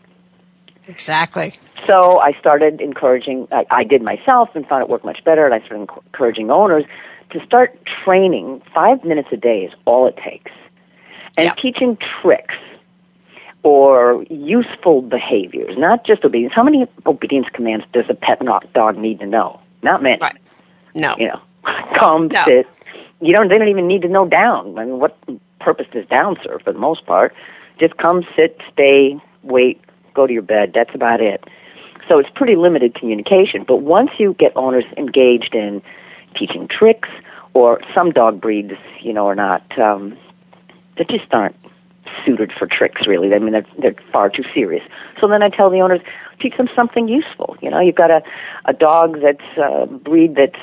Exactly. 0.86 1.54
So 1.88 2.20
I 2.20 2.38
started 2.38 2.80
encouraging, 2.80 3.48
I, 3.50 3.66
I 3.70 3.84
did 3.84 4.00
myself 4.00 4.50
and 4.54 4.64
found 4.68 4.82
it 4.82 4.88
worked 4.88 5.04
much 5.04 5.24
better, 5.24 5.44
and 5.44 5.52
I 5.52 5.58
started 5.66 5.88
encouraging 5.90 6.52
owners 6.52 6.84
to 7.30 7.44
start 7.44 7.76
training. 8.04 8.62
Five 8.72 9.02
minutes 9.02 9.28
a 9.32 9.36
day 9.36 9.64
is 9.64 9.72
all 9.86 10.06
it 10.06 10.16
takes. 10.16 10.52
And 11.36 11.46
yeah. 11.46 11.54
teaching 11.54 11.98
tricks 12.20 12.54
or 13.62 14.24
useful 14.30 15.02
behaviors, 15.02 15.76
not 15.76 16.04
just 16.04 16.24
obedience. 16.24 16.54
How 16.54 16.62
many 16.62 16.86
obedience 17.06 17.46
commands 17.52 17.84
does 17.92 18.04
a 18.08 18.14
pet 18.14 18.40
dog 18.72 18.98
need 18.98 19.18
to 19.20 19.26
know? 19.26 19.60
Not 19.82 20.02
many. 20.02 20.18
Right. 20.20 20.36
No. 20.94 21.16
You 21.18 21.28
know, 21.28 21.40
come, 21.96 22.28
no. 22.28 22.42
sit. 22.44 22.66
You 23.20 23.34
don't. 23.34 23.48
They 23.48 23.58
don't 23.58 23.68
even 23.68 23.88
need 23.88 24.02
to 24.02 24.08
know 24.08 24.26
down. 24.26 24.78
I 24.78 24.84
mean, 24.84 24.98
what 24.98 25.18
purpose 25.60 25.86
does 25.92 26.06
down 26.06 26.36
serve 26.44 26.62
for 26.62 26.72
the 26.72 26.78
most 26.78 27.06
part? 27.06 27.34
Just 27.78 27.96
come, 27.96 28.24
sit, 28.36 28.60
stay, 28.72 29.18
wait, 29.42 29.80
go 30.14 30.26
to 30.26 30.32
your 30.32 30.42
bed. 30.42 30.72
That's 30.74 30.94
about 30.94 31.20
it. 31.20 31.42
So 32.08 32.18
it's 32.18 32.28
pretty 32.34 32.54
limited 32.54 32.94
communication. 32.94 33.64
But 33.66 33.78
once 33.78 34.10
you 34.18 34.34
get 34.34 34.52
owners 34.56 34.84
engaged 34.96 35.54
in 35.54 35.82
teaching 36.36 36.68
tricks, 36.68 37.08
or 37.54 37.80
some 37.94 38.10
dog 38.10 38.40
breeds, 38.40 38.74
you 39.00 39.12
know, 39.12 39.26
are 39.28 39.34
not, 39.34 39.78
um, 39.78 40.16
they 40.96 41.04
just 41.04 41.32
aren't 41.32 41.56
suited 42.24 42.52
for 42.52 42.66
tricks, 42.66 43.06
really. 43.06 43.32
I 43.34 43.38
mean, 43.38 43.52
they're, 43.52 43.66
they're 43.78 43.96
far 44.12 44.28
too 44.30 44.44
serious. 44.54 44.82
So 45.20 45.26
then 45.28 45.42
I 45.42 45.48
tell 45.48 45.70
the 45.70 45.80
owners, 45.80 46.00
teach 46.40 46.56
them 46.56 46.68
something 46.74 47.08
useful. 47.08 47.56
You 47.60 47.70
know, 47.70 47.80
you've 47.80 47.94
got 47.94 48.10
a, 48.10 48.22
a 48.66 48.72
dog 48.72 49.20
that's 49.20 49.58
a 49.58 49.86
breed 49.86 50.36
that 50.36 50.54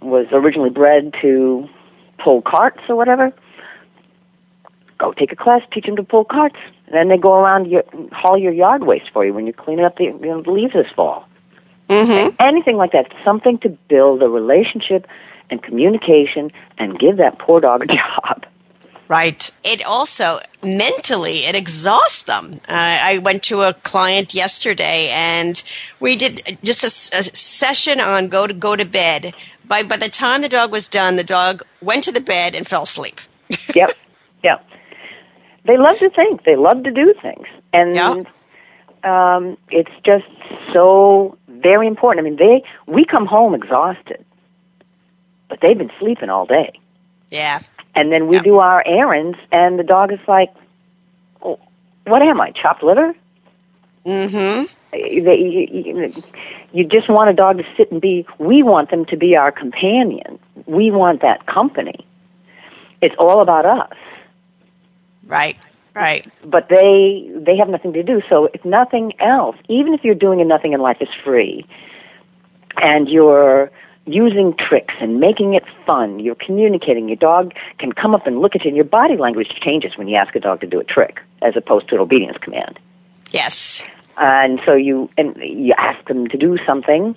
was 0.00 0.26
originally 0.32 0.70
bred 0.70 1.14
to 1.22 1.68
pull 2.18 2.42
carts 2.42 2.80
or 2.88 2.96
whatever. 2.96 3.32
Go 4.98 5.12
take 5.12 5.32
a 5.32 5.36
class, 5.36 5.62
teach 5.72 5.86
them 5.86 5.96
to 5.96 6.02
pull 6.02 6.24
carts 6.24 6.58
then 6.92 7.08
they 7.08 7.16
go 7.16 7.34
around 7.34 7.66
your 7.66 7.84
haul 8.12 8.38
your 8.38 8.52
yard 8.52 8.84
waste 8.84 9.10
for 9.12 9.24
you 9.24 9.34
when 9.34 9.46
you're 9.46 9.52
cleaning 9.52 9.84
up 9.84 9.96
the, 9.96 10.04
you 10.04 10.18
know, 10.20 10.42
the 10.42 10.50
leaves 10.50 10.72
this 10.72 10.90
fall. 10.94 11.28
Mm-hmm. 11.88 12.36
Anything 12.38 12.76
like 12.76 12.92
that, 12.92 13.12
something 13.24 13.58
to 13.58 13.70
build 13.88 14.22
a 14.22 14.28
relationship 14.28 15.06
and 15.50 15.62
communication 15.62 16.50
and 16.76 16.98
give 16.98 17.16
that 17.16 17.38
poor 17.38 17.60
dog 17.60 17.82
a 17.82 17.86
job. 17.94 18.44
Right. 19.08 19.50
It 19.64 19.84
also 19.86 20.38
mentally 20.62 21.38
it 21.38 21.56
exhausts 21.56 22.24
them. 22.24 22.60
Uh, 22.68 22.98
I 23.02 23.18
went 23.18 23.42
to 23.44 23.62
a 23.62 23.72
client 23.72 24.34
yesterday, 24.34 25.08
and 25.10 25.62
we 25.98 26.16
did 26.16 26.58
just 26.62 26.84
a, 26.84 27.18
a, 27.18 27.22
session 27.22 28.00
on 28.00 28.28
go 28.28 28.46
to 28.46 28.52
go 28.52 28.76
to 28.76 28.84
bed. 28.84 29.32
By 29.66 29.82
by 29.82 29.96
the 29.96 30.10
time 30.10 30.42
the 30.42 30.48
dog 30.48 30.70
was 30.72 30.88
done, 30.88 31.16
the 31.16 31.24
dog 31.24 31.62
went 31.80 32.04
to 32.04 32.12
the 32.12 32.20
bed 32.20 32.54
and 32.54 32.66
fell 32.66 32.82
asleep. 32.82 33.20
yep. 33.74 33.90
Yep 34.44 34.68
they 35.68 35.76
love 35.76 35.98
to 35.98 36.10
think. 36.10 36.44
They 36.44 36.56
love 36.56 36.82
to 36.84 36.90
do 36.90 37.14
things. 37.22 37.46
And 37.72 37.94
yeah. 37.94 38.24
um, 39.36 39.58
it's 39.70 39.90
just 40.02 40.24
so 40.72 41.36
very 41.46 41.86
important. 41.86 42.26
I 42.26 42.30
mean, 42.30 42.38
they 42.38 42.64
we 42.90 43.04
come 43.04 43.26
home 43.26 43.54
exhausted, 43.54 44.24
but 45.48 45.60
they've 45.60 45.76
been 45.76 45.92
sleeping 46.00 46.30
all 46.30 46.46
day. 46.46 46.72
Yeah. 47.30 47.60
And 47.98 48.12
then 48.12 48.28
we 48.28 48.36
Yeah. 48.36 48.42
do 48.42 48.58
our 48.58 48.82
errands, 48.86 49.38
and 49.52 49.78
the 49.78 49.82
dog 49.84 50.12
is 50.12 50.20
like, 50.28 50.54
oh, 51.42 51.58
"What 52.06 52.22
am 52.22 52.40
I? 52.40 52.52
Chopped 52.52 52.82
liver?" 52.82 53.14
Mm-hmm. 54.06 54.64
They, 54.92 55.68
you 56.72 56.84
just 56.84 57.08
want 57.08 57.30
a 57.30 57.34
dog 57.34 57.58
to 57.58 57.64
sit 57.76 57.90
and 57.92 58.00
be. 58.00 58.26
We 58.38 58.62
want 58.62 58.90
them 58.90 59.04
to 59.06 59.16
be 59.16 59.36
our 59.36 59.52
companion. 59.52 60.38
We 60.66 60.90
want 60.90 61.20
that 61.22 61.46
company. 61.46 62.06
It's 63.02 63.14
all 63.18 63.40
about 63.42 63.66
us. 63.66 63.92
Right. 65.26 65.58
Right. 65.94 66.26
but 66.44 66.68
they 66.68 67.30
they 67.34 67.56
have 67.56 67.68
nothing 67.68 67.92
to 67.94 68.02
do. 68.02 68.22
So 68.28 68.48
if 68.54 68.64
nothing 68.64 69.12
else, 69.20 69.56
even 69.68 69.94
if 69.94 70.04
you're 70.04 70.14
doing 70.14 70.40
a 70.40 70.44
nothing 70.44 70.72
in 70.72 70.80
life 70.80 70.98
is 71.00 71.08
free, 71.24 71.66
and 72.80 73.08
you're 73.08 73.70
using 74.08 74.54
tricks 74.54 74.94
and 75.00 75.20
making 75.20 75.54
it 75.54 75.64
fun, 75.86 76.18
you're 76.18 76.34
communicating. 76.34 77.08
Your 77.08 77.16
dog 77.16 77.52
can 77.78 77.92
come 77.92 78.14
up 78.14 78.26
and 78.26 78.40
look 78.40 78.54
at 78.54 78.64
you, 78.64 78.68
and 78.68 78.76
your 78.76 78.84
body 78.84 79.16
language 79.16 79.48
changes 79.60 79.96
when 79.96 80.08
you 80.08 80.16
ask 80.16 80.34
a 80.34 80.40
dog 80.40 80.60
to 80.60 80.66
do 80.66 80.80
a 80.80 80.84
trick 80.84 81.20
as 81.42 81.56
opposed 81.56 81.88
to 81.88 81.94
an 81.94 82.00
obedience 82.00 82.38
command. 82.38 82.78
Yes. 83.30 83.88
And 84.16 84.60
so 84.64 84.74
you 84.74 85.08
and 85.16 85.36
you 85.36 85.74
ask 85.78 86.06
them 86.08 86.26
to 86.28 86.36
do 86.36 86.58
something, 86.66 87.14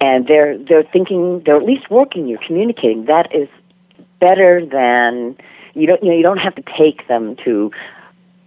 and 0.00 0.26
they're 0.26 0.58
they're 0.58 0.82
thinking 0.82 1.42
they're 1.44 1.56
at 1.56 1.64
least 1.64 1.90
working. 1.90 2.26
You're 2.26 2.40
communicating. 2.46 3.06
That 3.06 3.34
is 3.34 3.48
better 4.20 4.64
than 4.64 5.36
you 5.74 5.86
don't 5.86 6.02
you 6.02 6.10
know 6.10 6.16
you 6.16 6.22
don't 6.22 6.38
have 6.38 6.54
to 6.56 6.62
take 6.76 7.08
them 7.08 7.36
to 7.44 7.70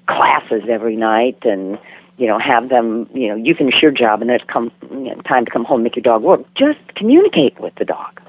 classes 0.08 0.63
every 0.70 0.96
night 0.96 1.38
and 1.44 1.77
you 2.18 2.28
know 2.28 2.40
have 2.40 2.70
them 2.70 3.08
you 3.14 3.28
know 3.30 3.36
you 3.36 3.54
finish 3.56 3.82
your 3.82 3.92
job 3.92 4.22
and 4.22 4.30
then 4.30 4.36
it's 4.38 4.46
come 4.46 4.72
you 4.92 5.16
know, 5.16 5.22
time 5.22 5.46
to 5.46 5.52
come 5.52 5.64
home 5.66 5.78
and 5.78 5.84
make 5.86 5.96
your 5.96 6.04
dog 6.04 6.24
work. 6.24 6.42
Just 6.56 6.80
communicate 6.96 7.60
with 7.60 7.76
the 7.76 7.86
dog, 7.86 8.22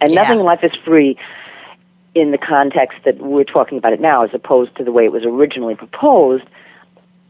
and 0.00 0.14
Yeah. 0.14 0.22
nothing 0.22 0.40
in 0.40 0.44
life 0.46 0.62
is 0.62 0.72
free 0.84 1.16
in 2.14 2.32
the 2.32 2.38
context 2.38 2.98
that 3.04 3.18
we're 3.18 3.44
talking 3.44 3.78
about 3.78 3.92
it 3.92 4.00
now, 4.00 4.24
as 4.24 4.30
opposed 4.34 4.74
to 4.76 4.84
the 4.84 4.92
way 4.92 5.04
it 5.04 5.12
was 5.12 5.24
originally 5.24 5.74
proposed. 5.74 6.44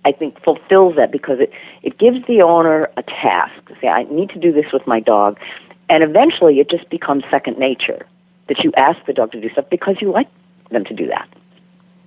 I 0.05 0.13
think 0.13 0.43
fulfills 0.43 0.97
that 0.97 1.13
because 1.13 1.41
it, 1.41 1.53
it 1.83 1.99
gives 1.99 2.27
the 2.27 2.41
owner 2.41 2.89
a 2.97 3.03
task. 3.03 3.53
Say, 3.81 3.89
I 3.89 4.05
need 4.05 4.31
to 4.31 4.39
do 4.39 4.51
this 4.51 4.73
with 4.73 4.87
my 4.87 4.99
dog. 5.01 5.39
And 5.91 6.03
eventually 6.03 6.59
it 6.61 6.71
just 6.71 6.89
becomes 6.89 7.25
second 7.31 7.59
nature 7.59 8.07
that 8.49 8.61
you 8.65 8.73
ask 8.77 9.05
the 9.05 9.13
dog 9.13 9.33
to 9.33 9.41
do 9.41 9.51
stuff 9.51 9.67
because 9.71 9.97
you 10.01 10.11
like 10.11 10.29
them 10.71 10.85
to 10.87 10.95
do 10.95 11.07
that. 11.09 11.29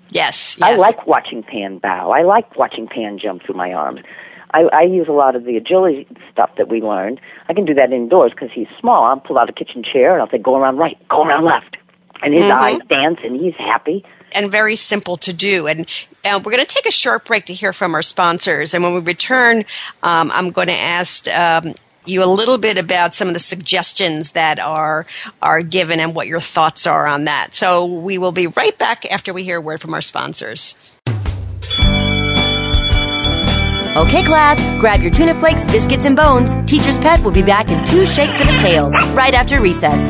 Yes. 0.09 0.57
I 0.61 0.75
like 0.75 1.07
watching 1.07 1.43
Pan 1.43 1.79
bow. 1.79 2.11
I 2.11 2.21
like 2.23 2.55
watching 2.57 2.87
Pan 2.87 3.17
jump 3.17 3.43
through 3.43 3.55
my 3.55 3.73
arms. 3.73 4.01
I, 4.53 4.63
I 4.71 4.81
use 4.83 5.07
a 5.07 5.11
lot 5.13 5.35
of 5.35 5.45
the 5.45 5.57
agility 5.57 6.07
stuff 6.31 6.51
that 6.57 6.69
we 6.69 6.81
learned. 6.81 7.19
I 7.49 7.53
can 7.53 7.65
do 7.65 7.73
that 7.73 7.91
indoors 7.91 8.31
because 8.31 8.51
he's 8.53 8.67
small. 8.79 9.03
I'll 9.05 9.19
pull 9.19 9.39
out 9.39 9.49
a 9.49 9.53
kitchen 9.53 9.81
chair 9.83 10.13
and 10.13 10.21
I'll 10.21 10.29
say, 10.29 10.37
go 10.37 10.55
around 10.55 10.77
right, 10.77 10.95
go 11.09 11.23
around 11.23 11.45
left. 11.45 11.77
And 12.21 12.33
his 12.33 12.45
Mhm. 12.45 12.51
eyes 12.51 12.79
dance 12.87 13.19
and 13.23 13.35
he's 13.35 13.55
happy. 13.55 14.05
and 14.35 14.51
very 14.51 14.75
simple 14.75 15.15
to 15.17 15.31
do. 15.31 15.67
And 15.67 15.81
uh, 16.25 16.39
we're 16.43 16.51
going 16.51 16.65
to 16.65 16.65
take 16.65 16.87
a 16.87 16.91
short 16.91 17.23
break 17.25 17.45
to 17.45 17.53
hear 17.53 17.71
from 17.71 17.93
our 17.93 18.01
sponsors. 18.01 18.73
And 18.73 18.83
when 18.83 18.95
we 18.95 18.99
return, 19.01 19.57
um, 20.01 20.31
I'm 20.33 20.49
going 20.49 20.69
to 20.69 20.73
ask 20.73 21.27
um, 21.27 21.73
you 22.05 22.23
a 22.23 22.27
little 22.27 22.57
bit 22.57 22.79
about 22.79 23.13
some 23.13 23.27
of 23.27 23.33
the 23.33 23.39
suggestions 23.39 24.33
that 24.33 24.59
are 24.59 25.05
are 25.41 25.61
given 25.61 25.99
and 25.99 26.15
what 26.15 26.27
your 26.27 26.41
thoughts 26.41 26.87
are 26.87 27.05
on 27.07 27.25
that. 27.25 27.53
So 27.53 27.85
we 27.85 28.17
will 28.17 28.31
be 28.31 28.47
right 28.47 28.77
back 28.77 29.05
after 29.11 29.33
we 29.33 29.43
hear 29.43 29.57
a 29.57 29.61
word 29.61 29.81
from 29.81 29.93
our 29.93 30.01
sponsors. 30.01 30.99
Okay, 33.95 34.23
class, 34.23 34.59
grab 34.79 35.01
your 35.01 35.11
tuna 35.11 35.35
flakes, 35.35 35.65
biscuits, 35.65 36.05
and 36.05 36.15
bones. 36.15 36.53
Teacher's 36.65 36.97
Pet 36.97 37.23
will 37.23 37.31
be 37.31 37.43
back 37.43 37.69
in 37.69 37.85
two 37.85 38.07
shakes 38.07 38.41
of 38.41 38.47
a 38.47 38.57
tail 38.57 38.89
right 39.13 39.35
after 39.35 39.61
recess. 39.61 40.01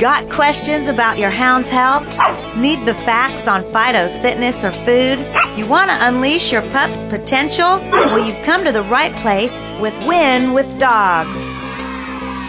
Got 0.00 0.32
questions 0.32 0.88
about 0.88 1.18
your 1.18 1.28
hound's 1.28 1.68
health? 1.68 2.06
Need 2.56 2.86
the 2.86 2.94
facts 2.94 3.46
on 3.46 3.62
Fido's 3.62 4.18
fitness 4.18 4.64
or 4.64 4.72
food? 4.72 5.18
You 5.58 5.68
want 5.68 5.90
to 5.90 6.08
unleash 6.08 6.50
your 6.50 6.62
pup's 6.70 7.04
potential? 7.04 7.78
Well, 7.92 8.18
you've 8.18 8.42
come 8.46 8.64
to 8.64 8.72
the 8.72 8.84
right 8.84 9.14
place 9.16 9.52
with 9.78 9.94
Win 10.08 10.54
with 10.54 10.80
Dogs. 10.80 11.36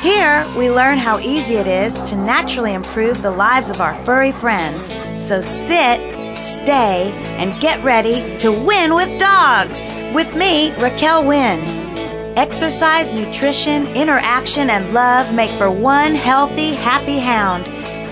Here, 0.01 0.47
we 0.57 0.71
learn 0.71 0.97
how 0.97 1.19
easy 1.19 1.55
it 1.55 1.67
is 1.67 2.01
to 2.09 2.15
naturally 2.15 2.73
improve 2.73 3.21
the 3.21 3.31
lives 3.31 3.69
of 3.69 3.81
our 3.81 3.95
furry 3.95 4.31
friends. 4.31 4.95
So 5.21 5.41
sit, 5.41 5.99
stay, 6.37 7.11
and 7.37 7.59
get 7.59 7.83
ready 7.83 8.13
to 8.37 8.51
win 8.65 8.95
with 8.95 9.19
dogs. 9.19 10.01
With 10.15 10.37
me, 10.37 10.71
Raquel 10.81 11.27
Wynn. 11.27 11.90
Exercise, 12.37 13.11
nutrition, 13.11 13.85
interaction, 13.87 14.69
and 14.69 14.93
love 14.93 15.35
make 15.35 15.51
for 15.51 15.69
one 15.69 16.13
healthy, 16.15 16.73
happy 16.73 17.19
hound. 17.19 17.65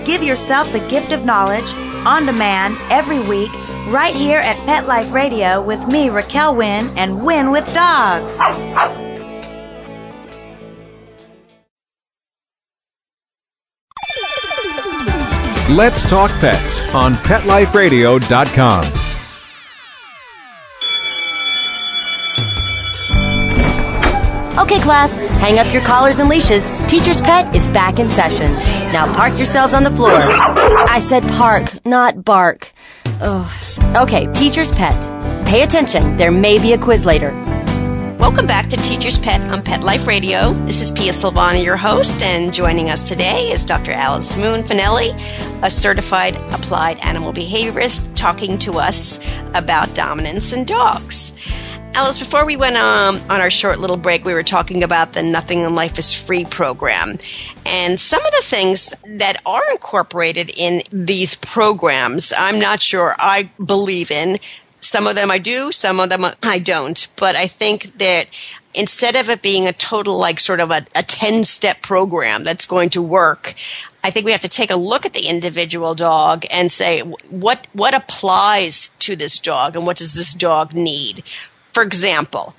Give 0.04 0.22
yourself 0.22 0.70
the 0.72 0.86
gift 0.90 1.12
of 1.12 1.24
knowledge 1.24 1.72
on 2.06 2.26
demand 2.26 2.76
every 2.90 3.20
week 3.20 3.50
right 3.88 4.16
here 4.16 4.40
at 4.40 4.56
Pet 4.66 4.86
Life 4.86 5.12
Radio 5.14 5.62
with 5.62 5.86
me, 5.88 6.10
Raquel 6.10 6.54
Wynn, 6.54 6.82
and 6.96 7.24
Win 7.24 7.50
with 7.50 7.66
Dogs. 7.72 8.38
Let's 15.70 16.08
Talk 16.08 16.30
Pets 16.40 16.94
on 16.94 17.14
PetLifeRadio.com. 17.14 19.09
Okay, 24.60 24.78
class, 24.78 25.16
hang 25.16 25.58
up 25.58 25.72
your 25.72 25.82
collars 25.82 26.18
and 26.18 26.28
leashes. 26.28 26.68
Teacher's 26.86 27.22
Pet 27.22 27.56
is 27.56 27.66
back 27.68 27.98
in 27.98 28.10
session. 28.10 28.52
Now 28.92 29.10
park 29.14 29.38
yourselves 29.38 29.72
on 29.72 29.84
the 29.84 29.90
floor. 29.90 30.12
I 30.12 31.00
said 31.00 31.22
park, 31.30 31.82
not 31.86 32.26
bark. 32.26 32.70
Ugh. 33.22 33.96
Okay, 33.96 34.30
Teacher's 34.34 34.70
Pet. 34.70 34.94
Pay 35.46 35.62
attention, 35.62 36.18
there 36.18 36.30
may 36.30 36.58
be 36.58 36.74
a 36.74 36.78
quiz 36.78 37.06
later. 37.06 37.30
Welcome 38.18 38.46
back 38.46 38.66
to 38.66 38.76
Teacher's 38.76 39.18
Pet 39.18 39.40
on 39.50 39.62
Pet 39.62 39.80
Life 39.82 40.06
Radio. 40.06 40.52
This 40.66 40.82
is 40.82 40.92
Pia 40.92 41.12
Silvani, 41.12 41.64
your 41.64 41.78
host, 41.78 42.22
and 42.22 42.52
joining 42.52 42.90
us 42.90 43.02
today 43.02 43.50
is 43.50 43.64
Dr. 43.64 43.92
Alice 43.92 44.36
Moon 44.36 44.62
Fanelli, 44.62 45.14
a 45.64 45.70
certified 45.70 46.36
applied 46.52 46.98
animal 46.98 47.32
behaviorist, 47.32 48.14
talking 48.14 48.58
to 48.58 48.74
us 48.74 49.26
about 49.54 49.94
dominance 49.94 50.52
in 50.52 50.66
dogs. 50.66 51.50
Alice, 51.92 52.20
before 52.20 52.46
we 52.46 52.56
went 52.56 52.76
um, 52.76 53.16
on 53.28 53.40
our 53.40 53.50
short 53.50 53.80
little 53.80 53.96
break, 53.96 54.24
we 54.24 54.32
were 54.32 54.44
talking 54.44 54.84
about 54.84 55.12
the 55.12 55.24
Nothing 55.24 55.60
in 55.60 55.74
Life 55.74 55.98
is 55.98 56.14
Free 56.14 56.44
program. 56.44 57.16
And 57.66 57.98
some 57.98 58.24
of 58.24 58.30
the 58.30 58.42
things 58.42 59.02
that 59.18 59.42
are 59.44 59.72
incorporated 59.72 60.52
in 60.56 60.82
these 60.92 61.34
programs, 61.34 62.32
I'm 62.36 62.60
not 62.60 62.80
sure 62.80 63.16
I 63.18 63.50
believe 63.64 64.12
in. 64.12 64.38
Some 64.78 65.08
of 65.08 65.16
them 65.16 65.30
I 65.30 65.38
do, 65.38 65.72
some 65.72 65.98
of 66.00 66.10
them 66.10 66.24
I 66.42 66.60
don't. 66.60 67.08
But 67.16 67.34
I 67.34 67.48
think 67.48 67.98
that 67.98 68.28
instead 68.72 69.16
of 69.16 69.28
it 69.28 69.42
being 69.42 69.66
a 69.66 69.72
total, 69.72 70.18
like, 70.18 70.38
sort 70.38 70.60
of 70.60 70.70
a, 70.70 70.86
a 70.94 71.02
10 71.02 71.42
step 71.42 71.82
program 71.82 72.44
that's 72.44 72.66
going 72.66 72.90
to 72.90 73.02
work, 73.02 73.54
I 74.02 74.10
think 74.10 74.24
we 74.24 74.32
have 74.32 74.40
to 74.40 74.48
take 74.48 74.70
a 74.70 74.76
look 74.76 75.04
at 75.04 75.12
the 75.12 75.26
individual 75.26 75.94
dog 75.94 76.46
and 76.50 76.70
say, 76.70 77.00
what, 77.00 77.66
what 77.72 77.94
applies 77.94 78.88
to 79.00 79.16
this 79.16 79.38
dog 79.40 79.76
and 79.76 79.86
what 79.86 79.98
does 79.98 80.14
this 80.14 80.32
dog 80.32 80.72
need? 80.72 81.24
For 81.72 81.82
example, 81.82 82.54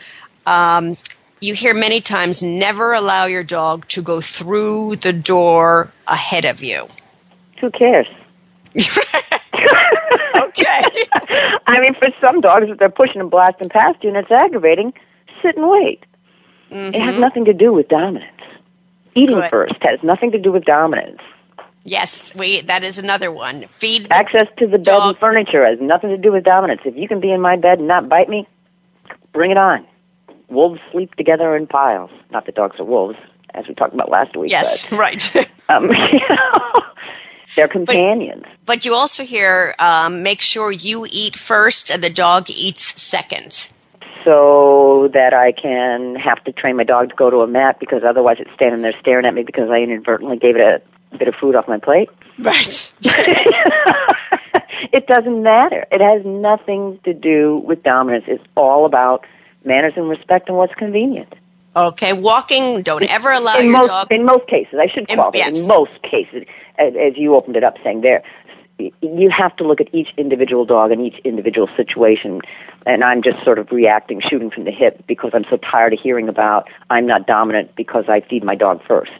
um, 0.45 0.97
you 1.39 1.54
hear 1.54 1.74
many 1.74 2.02
times 2.02 2.43
never 2.43 2.93
allow 2.93 3.26
your 3.26 3.43
dog 3.43 3.88
to 3.89 4.02
go 4.02 4.21
through 4.21 4.97
the 4.97 5.13
door 5.13 5.91
ahead 6.08 6.45
of 6.45 6.63
you. 6.63 6.88
Who 7.62 7.71
cares? 7.71 8.08
Okay. 10.34 10.82
I 11.67 11.80
mean, 11.80 11.93
for 11.95 12.10
some 12.19 12.41
dogs, 12.41 12.67
if 12.69 12.78
they're 12.78 12.89
pushing 12.89 13.21
and 13.21 13.30
blasting 13.30 13.69
past 13.69 14.04
you 14.04 14.10
and 14.10 14.17
it's 14.17 14.32
aggravating, 14.32 14.93
sit 15.41 15.56
and 15.56 15.69
wait. 15.69 16.04
It 16.69 17.02
has 17.02 17.19
nothing 17.19 17.45
to 17.45 17.54
do 17.54 17.74
with 17.74 17.89
dominance. 17.89 18.26
Eating 19.13 19.41
Good. 19.41 19.50
first 19.50 19.76
has 19.82 20.00
nothing 20.04 20.32
to 20.32 20.39
do 20.39 20.52
with 20.52 20.63
dominance. 20.63 21.19
yes, 21.84 22.34
we 22.36 22.62
that 22.62 22.84
is 22.84 22.97
another 22.97 23.32
one. 23.32 23.65
Feed 23.71 24.08
Access 24.10 24.47
to 24.58 24.67
the 24.67 24.78
bed 24.78 24.84
Dog. 24.84 25.10
and 25.10 25.17
furniture 25.19 25.65
has 25.65 25.80
nothing 25.82 26.12
to 26.12 26.17
do 26.17 26.32
with 26.32 26.45
dominance. 26.45 26.82
If 26.86 26.95
you 26.95 27.10
can 27.10 27.19
be 27.19 27.32
in 27.32 27.41
my 27.41 27.58
bed 27.58 27.80
and 27.80 27.88
not 27.89 28.08
bite 28.08 28.30
me, 28.30 28.47
bring 29.34 29.52
it 29.52 29.58
on. 29.58 29.86
Wolves 30.50 30.82
sleep 30.91 31.15
together 31.15 31.56
in 31.56 31.67
piles. 31.67 32.12
Not 32.32 32.46
that 32.46 32.56
dogs 32.56 32.80
are 32.80 32.84
wolves, 32.86 33.17
as 33.54 33.67
we 33.67 33.74
talked 33.74 33.94
about 33.94 34.10
last 34.10 34.36
week. 34.36 34.52
Yes, 34.52 34.91
right. 34.91 35.32
Um, 35.70 35.86
you 36.12 36.20
know, 36.30 36.82
they're 37.56 37.70
companions. 37.70 38.44
but 38.65 38.84
you 38.84 38.94
also 38.94 39.24
hear 39.24 39.74
um, 39.80 40.22
make 40.22 40.41
sure 40.41 40.70
you 40.70 41.08
eat 41.10 41.38
first 41.38 41.89
and 41.89 42.04
the 42.04 42.10
dog 42.10 42.50
eats 42.50 43.02
second. 43.02 43.70
so 44.26 45.10
that 45.13 45.34
I 45.34 45.54
can 45.54 46.15
have 46.15 46.44
to 46.44 46.52
train 46.52 46.76
my 46.76 46.84
dog 46.84 47.10
to 47.12 47.15
go 47.15 47.30
to 47.30 47.38
a 47.38 47.48
mat 47.48 47.80
because 47.80 48.04
otherwise 48.04 48.38
it's 48.39 48.52
standing 48.54 48.82
there 48.82 48.94
staring 49.00 49.26
at 49.26 49.34
me 49.34 49.44
because 49.44 49.70
I 49.70 49.78
inadvertently 49.78 50.36
gave 50.36 50.58
it 50.58 50.62
a 51.13 51.17
bit 51.17 51.30
of 51.30 51.36
food 51.36 51.56
off 51.56 51.70
my 51.70 51.78
plate. 51.80 52.10
Right. 52.39 52.94
it 54.91 55.08
doesn't 55.08 55.44
matter. 55.44 55.86
It 55.91 56.02
has 56.02 56.26
nothing 56.26 57.00
to 57.04 57.13
do 57.13 57.58
with 57.65 57.84
dominance. 57.84 58.26
It's 58.28 58.44
all 58.56 58.86
about 58.86 59.26
manners 59.63 59.94
and 59.96 60.10
respect 60.10 60.50
and 60.50 60.58
what's 60.58 60.74
convenient. 60.76 61.34
Okay, 61.76 62.13
walking. 62.13 62.82
Don't 62.82 63.04
ever 63.04 63.30
allow 63.30 63.58
in 63.58 63.65
your 63.65 63.78
most, 63.78 63.88
dog. 63.88 64.12
In 64.12 64.26
most 64.26 64.48
cases, 64.48 64.80
I 64.80 64.88
should 64.88 65.10
In- 65.10 65.15
qualify. 65.15 65.38
yes. 65.38 65.62
In 65.62 65.67
most 65.67 66.02
cases, 66.04 66.46
as, 66.78 66.94
as 66.96 67.15
you 67.15 67.36
opened 67.36 67.56
it 67.56 67.63
up 67.63 67.78
saying 67.84 68.02
there, 68.02 68.24
you 69.02 69.30
have 69.30 69.56
to 69.58 69.63
look 69.63 69.80
at 69.80 69.94
each 69.94 70.10
individual 70.17 70.65
dog 70.65 70.91
and 70.91 71.06
each 71.06 71.17
individual 71.24 71.70
situation. 71.78 72.41
And 72.86 73.04
I'm 73.04 73.22
just 73.22 73.44
sort 73.44 73.60
of 73.60 73.72
reacting, 73.72 74.22
shooting 74.22 74.50
from 74.50 74.63
the 74.65 74.72
hip, 74.72 75.04
because 75.08 75.32
I'm 75.34 75.46
so 75.50 75.58
tired 75.58 75.94
of 75.94 76.00
hearing 76.00 76.28
about 76.28 76.67
I'm 76.89 77.06
not 77.06 77.28
dominant 77.28 77.76
because 77.76 78.06
I 78.08 78.22
feed 78.22 78.44
my 78.44 78.56
dog 78.56 78.82
first. 78.88 79.12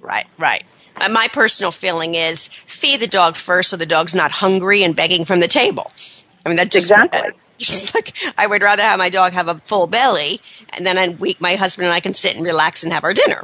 Right, 0.00 0.26
right. 0.38 0.64
Uh, 1.00 1.08
my 1.08 1.28
personal 1.32 1.70
feeling 1.70 2.14
is 2.14 2.48
feed 2.48 3.00
the 3.00 3.06
dog 3.06 3.36
first 3.36 3.70
so 3.70 3.76
the 3.76 3.86
dog's 3.86 4.14
not 4.14 4.30
hungry 4.30 4.82
and 4.82 4.96
begging 4.96 5.24
from 5.24 5.40
the 5.40 5.48
table. 5.48 5.86
I 6.44 6.48
mean, 6.48 6.56
that 6.56 6.70
just 6.70 6.90
Exactly. 6.90 7.32
just 7.58 7.94
like 7.94 8.14
I 8.38 8.46
would 8.46 8.62
rather 8.62 8.82
have 8.82 8.98
my 8.98 9.08
dog 9.10 9.32
have 9.32 9.48
a 9.48 9.54
full 9.56 9.86
belly, 9.86 10.40
and 10.76 10.84
then 10.86 10.98
I, 10.98 11.08
we, 11.08 11.36
my 11.40 11.54
husband 11.56 11.86
and 11.86 11.94
I 11.94 12.00
can 12.00 12.14
sit 12.14 12.36
and 12.36 12.44
relax 12.44 12.84
and 12.84 12.92
have 12.92 13.04
our 13.04 13.14
dinner. 13.14 13.42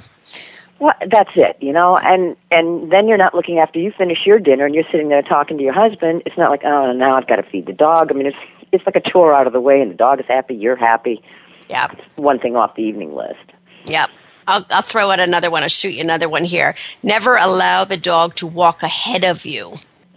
Well, 0.78 0.94
that's 1.10 1.30
it, 1.36 1.56
you 1.60 1.72
know, 1.72 1.96
and 1.96 2.36
and 2.50 2.90
then 2.90 3.06
you're 3.08 3.16
not 3.16 3.34
looking 3.34 3.58
after 3.58 3.78
you 3.78 3.92
finish 3.92 4.26
your 4.26 4.38
dinner 4.38 4.66
and 4.66 4.74
you're 4.74 4.84
sitting 4.90 5.08
there 5.08 5.22
talking 5.22 5.56
to 5.56 5.62
your 5.62 5.72
husband. 5.72 6.22
It's 6.26 6.36
not 6.36 6.50
like, 6.50 6.64
oh, 6.64 6.92
now 6.92 7.16
I've 7.16 7.26
got 7.28 7.36
to 7.36 7.42
feed 7.44 7.66
the 7.66 7.72
dog. 7.72 8.10
I 8.10 8.14
mean, 8.14 8.26
it's 8.26 8.36
it's 8.72 8.84
like 8.84 8.96
a 8.96 9.00
chore 9.00 9.32
out 9.32 9.46
of 9.46 9.52
the 9.52 9.60
way, 9.60 9.80
and 9.80 9.90
the 9.90 9.96
dog 9.96 10.18
is 10.20 10.26
happy, 10.26 10.54
you're 10.54 10.76
happy. 10.76 11.22
Yep, 11.68 12.00
One 12.16 12.38
thing 12.38 12.56
off 12.56 12.74
the 12.74 12.82
evening 12.82 13.14
list. 13.14 13.38
yep. 13.86 14.10
I'll, 14.46 14.66
I'll 14.70 14.82
throw 14.82 15.10
out 15.10 15.20
another 15.20 15.50
one. 15.50 15.62
I'll 15.62 15.68
shoot 15.68 15.94
you 15.94 16.02
another 16.02 16.28
one 16.28 16.44
here. 16.44 16.74
Never 17.02 17.36
allow 17.36 17.84
the 17.84 17.96
dog 17.96 18.34
to 18.36 18.46
walk 18.46 18.82
ahead 18.82 19.24
of 19.24 19.44
you. 19.46 19.76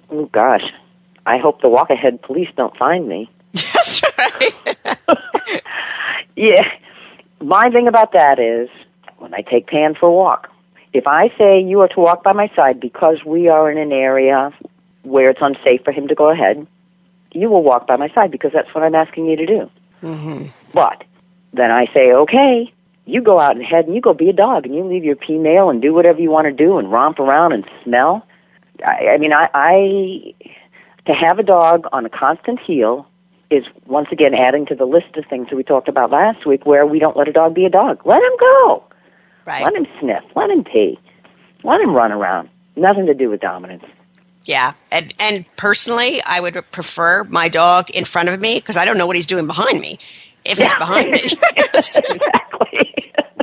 Oh 0.09 0.25
gosh, 0.27 0.63
I 1.25 1.37
hope 1.37 1.61
the 1.61 1.69
walk 1.69 1.89
ahead 1.89 2.21
police 2.21 2.49
don't 2.55 2.75
find 2.77 3.07
me. 3.07 3.29
That's 3.53 4.03
right. 4.17 4.53
Yeah, 6.35 6.69
my 7.41 7.69
thing 7.69 7.87
about 7.87 8.11
that 8.13 8.39
is 8.39 8.69
when 9.17 9.33
I 9.33 9.41
take 9.41 9.67
Pan 9.67 9.95
for 9.95 10.07
a 10.07 10.13
walk. 10.13 10.49
If 10.93 11.07
I 11.07 11.29
say 11.37 11.61
you 11.61 11.81
are 11.81 11.87
to 11.89 11.99
walk 11.99 12.23
by 12.23 12.33
my 12.33 12.51
side 12.55 12.79
because 12.79 13.23
we 13.25 13.47
are 13.47 13.69
in 13.71 13.77
an 13.77 13.91
area 13.91 14.53
where 15.03 15.29
it's 15.29 15.41
unsafe 15.41 15.83
for 15.83 15.91
him 15.91 16.07
to 16.07 16.15
go 16.15 16.29
ahead, 16.29 16.65
you 17.31 17.49
will 17.49 17.63
walk 17.63 17.87
by 17.87 17.95
my 17.97 18.09
side 18.09 18.31
because 18.31 18.51
that's 18.53 18.73
what 18.73 18.83
I'm 18.83 18.95
asking 18.95 19.25
you 19.25 19.35
to 19.37 19.45
do. 19.45 19.69
hmm 20.01 20.43
But 20.73 21.03
then 21.53 21.71
I 21.71 21.85
say, 21.93 22.11
okay, 22.11 22.73
you 23.05 23.21
go 23.21 23.39
out 23.39 23.55
in 23.55 23.61
head 23.61 23.85
and 23.85 23.95
you 23.95 24.01
go 24.01 24.13
be 24.13 24.29
a 24.29 24.33
dog 24.33 24.65
and 24.65 24.75
you 24.75 24.83
leave 24.83 25.03
your 25.03 25.15
P 25.15 25.37
mail 25.37 25.69
and 25.69 25.81
do 25.81 25.93
whatever 25.93 26.19
you 26.19 26.31
want 26.31 26.45
to 26.45 26.51
do 26.51 26.77
and 26.77 26.91
romp 26.91 27.19
around 27.19 27.53
and 27.53 27.65
smell. 27.83 28.25
I, 28.85 29.09
I 29.13 29.17
mean, 29.17 29.31
I, 29.31 29.49
I 29.53 30.33
to 31.05 31.13
have 31.13 31.39
a 31.39 31.43
dog 31.43 31.87
on 31.91 32.05
a 32.05 32.09
constant 32.09 32.59
heel 32.59 33.07
is 33.51 33.63
once 33.85 34.07
again 34.11 34.33
adding 34.33 34.65
to 34.65 34.75
the 34.75 34.85
list 34.85 35.15
of 35.15 35.25
things 35.29 35.49
that 35.49 35.55
we 35.55 35.63
talked 35.63 35.87
about 35.87 36.11
last 36.11 36.45
week 36.45 36.65
where 36.65 36.85
we 36.85 36.99
don't 36.99 37.15
let 37.15 37.27
a 37.27 37.31
dog 37.31 37.53
be 37.53 37.65
a 37.65 37.69
dog. 37.69 38.01
Let 38.05 38.21
him 38.21 38.33
go. 38.39 38.83
Right. 39.45 39.63
Let 39.63 39.75
him 39.75 39.87
sniff. 39.99 40.23
Let 40.35 40.49
him 40.49 40.63
pee. 40.63 40.99
Let 41.63 41.79
him 41.79 41.93
run 41.93 42.11
around. 42.11 42.49
Nothing 42.75 43.05
to 43.05 43.13
do 43.13 43.29
with 43.29 43.39
dominance. 43.39 43.83
Yeah, 44.43 44.73
and 44.91 45.13
and 45.19 45.45
personally, 45.55 46.21
I 46.23 46.39
would 46.39 46.53
prefer 46.71 47.23
my 47.23 47.49
dog 47.49 47.89
in 47.89 48.05
front 48.05 48.29
of 48.29 48.39
me 48.39 48.55
because 48.55 48.77
I 48.77 48.85
don't 48.85 48.97
know 48.97 49.07
what 49.07 49.15
he's 49.15 49.25
doing 49.25 49.47
behind 49.47 49.79
me. 49.79 49.97
If 50.43 50.59
he's 50.59 50.73
behind 50.75 51.11
me, 51.11 51.19
exactly. 51.73 52.94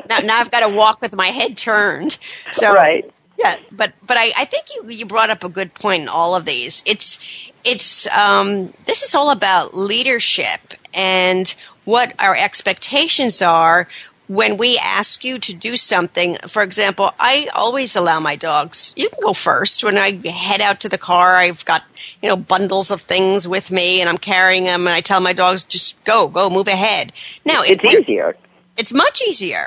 Now, 0.09 0.19
now 0.19 0.41
I've 0.41 0.51
got 0.51 0.67
to 0.67 0.75
walk 0.75 1.01
with 1.01 1.17
my 1.17 1.29
head 1.29 1.57
turned. 1.57 2.19
So 2.53 2.73
right. 2.73 3.11
yeah, 3.39 3.57
but 3.71 3.93
but 4.07 4.17
I, 4.17 4.33
I 4.37 4.45
think 4.45 4.67
you 4.75 4.91
you 4.91 5.07
brought 5.07 5.31
up 5.31 5.45
a 5.45 5.49
good 5.49 5.75
point 5.75 6.03
in 6.03 6.09
all 6.09 6.37
of 6.37 6.45
these. 6.45 6.83
It's 6.87 7.51
it's 7.65 8.07
um, 8.17 8.73
this 8.87 9.03
is 9.03 9.15
all 9.15 9.31
about 9.31 9.75
leadership 9.75 10.75
and 10.95 11.55
what 11.85 12.15
our 12.21 12.37
expectations 12.37 13.43
are 13.43 13.89
when 14.29 14.57
we 14.57 14.79
ask 14.79 15.25
you 15.25 15.39
to 15.39 15.55
do 15.55 15.77
something. 15.77 16.37
For 16.47 16.63
example, 16.63 17.11
I 17.19 17.49
always 17.55 17.97
allow 17.97 18.21
my 18.21 18.37
dogs. 18.37 18.95
You 18.97 19.09
can 19.11 19.21
go 19.23 19.33
first 19.33 19.85
when 19.85 19.99
I 19.99 20.13
head 20.29 20.61
out 20.61 20.81
to 20.81 20.89
the 20.89 20.99
car. 20.99 21.37
I've 21.37 21.65
got 21.65 21.83
you 22.23 22.29
know 22.29 22.37
bundles 22.37 22.91
of 22.91 23.01
things 23.01 23.47
with 23.47 23.71
me 23.71 24.01
and 24.01 24.09
I'm 24.09 24.19
carrying 24.19 24.65
them, 24.65 24.87
and 24.87 24.95
I 24.95 25.01
tell 25.01 25.21
my 25.21 25.33
dogs 25.33 25.65
just 25.65 26.03
go, 26.05 26.29
go, 26.29 26.51
move 26.51 26.69
ahead. 26.69 27.13
Now 27.45 27.63
It's 27.65 27.85
easier. 27.85 28.37
It's 28.77 28.93
much 28.93 29.23
easier. 29.27 29.67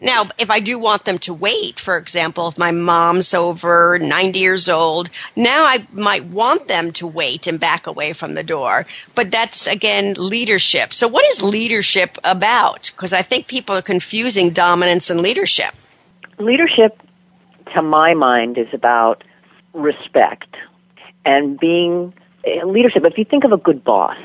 Now, 0.00 0.28
if 0.38 0.48
I 0.50 0.60
do 0.60 0.78
want 0.78 1.04
them 1.04 1.18
to 1.18 1.34
wait, 1.34 1.80
for 1.80 1.96
example, 1.96 2.48
if 2.48 2.56
my 2.56 2.70
mom's 2.70 3.34
over 3.34 3.98
90 3.98 4.38
years 4.38 4.68
old, 4.68 5.10
now 5.34 5.64
I 5.64 5.84
might 5.92 6.24
want 6.26 6.68
them 6.68 6.92
to 6.92 7.06
wait 7.06 7.48
and 7.48 7.58
back 7.58 7.88
away 7.88 8.12
from 8.12 8.34
the 8.34 8.44
door. 8.44 8.86
But 9.16 9.32
that's, 9.32 9.66
again, 9.66 10.14
leadership. 10.16 10.92
So, 10.92 11.08
what 11.08 11.24
is 11.24 11.42
leadership 11.42 12.16
about? 12.22 12.92
Because 12.94 13.12
I 13.12 13.22
think 13.22 13.48
people 13.48 13.74
are 13.74 13.82
confusing 13.82 14.50
dominance 14.50 15.10
and 15.10 15.20
leadership. 15.20 15.74
leadership 16.38 17.00
to 17.74 17.82
my 17.82 18.14
mind 18.14 18.56
is 18.56 18.68
about 18.72 19.24
respect 19.74 20.56
and 21.24 21.58
being 21.58 22.14
eh, 22.44 22.64
leadership 22.64 23.04
if 23.04 23.18
you 23.18 23.24
think 23.24 23.44
of 23.44 23.52
a 23.52 23.56
good 23.56 23.82
boss 23.84 24.16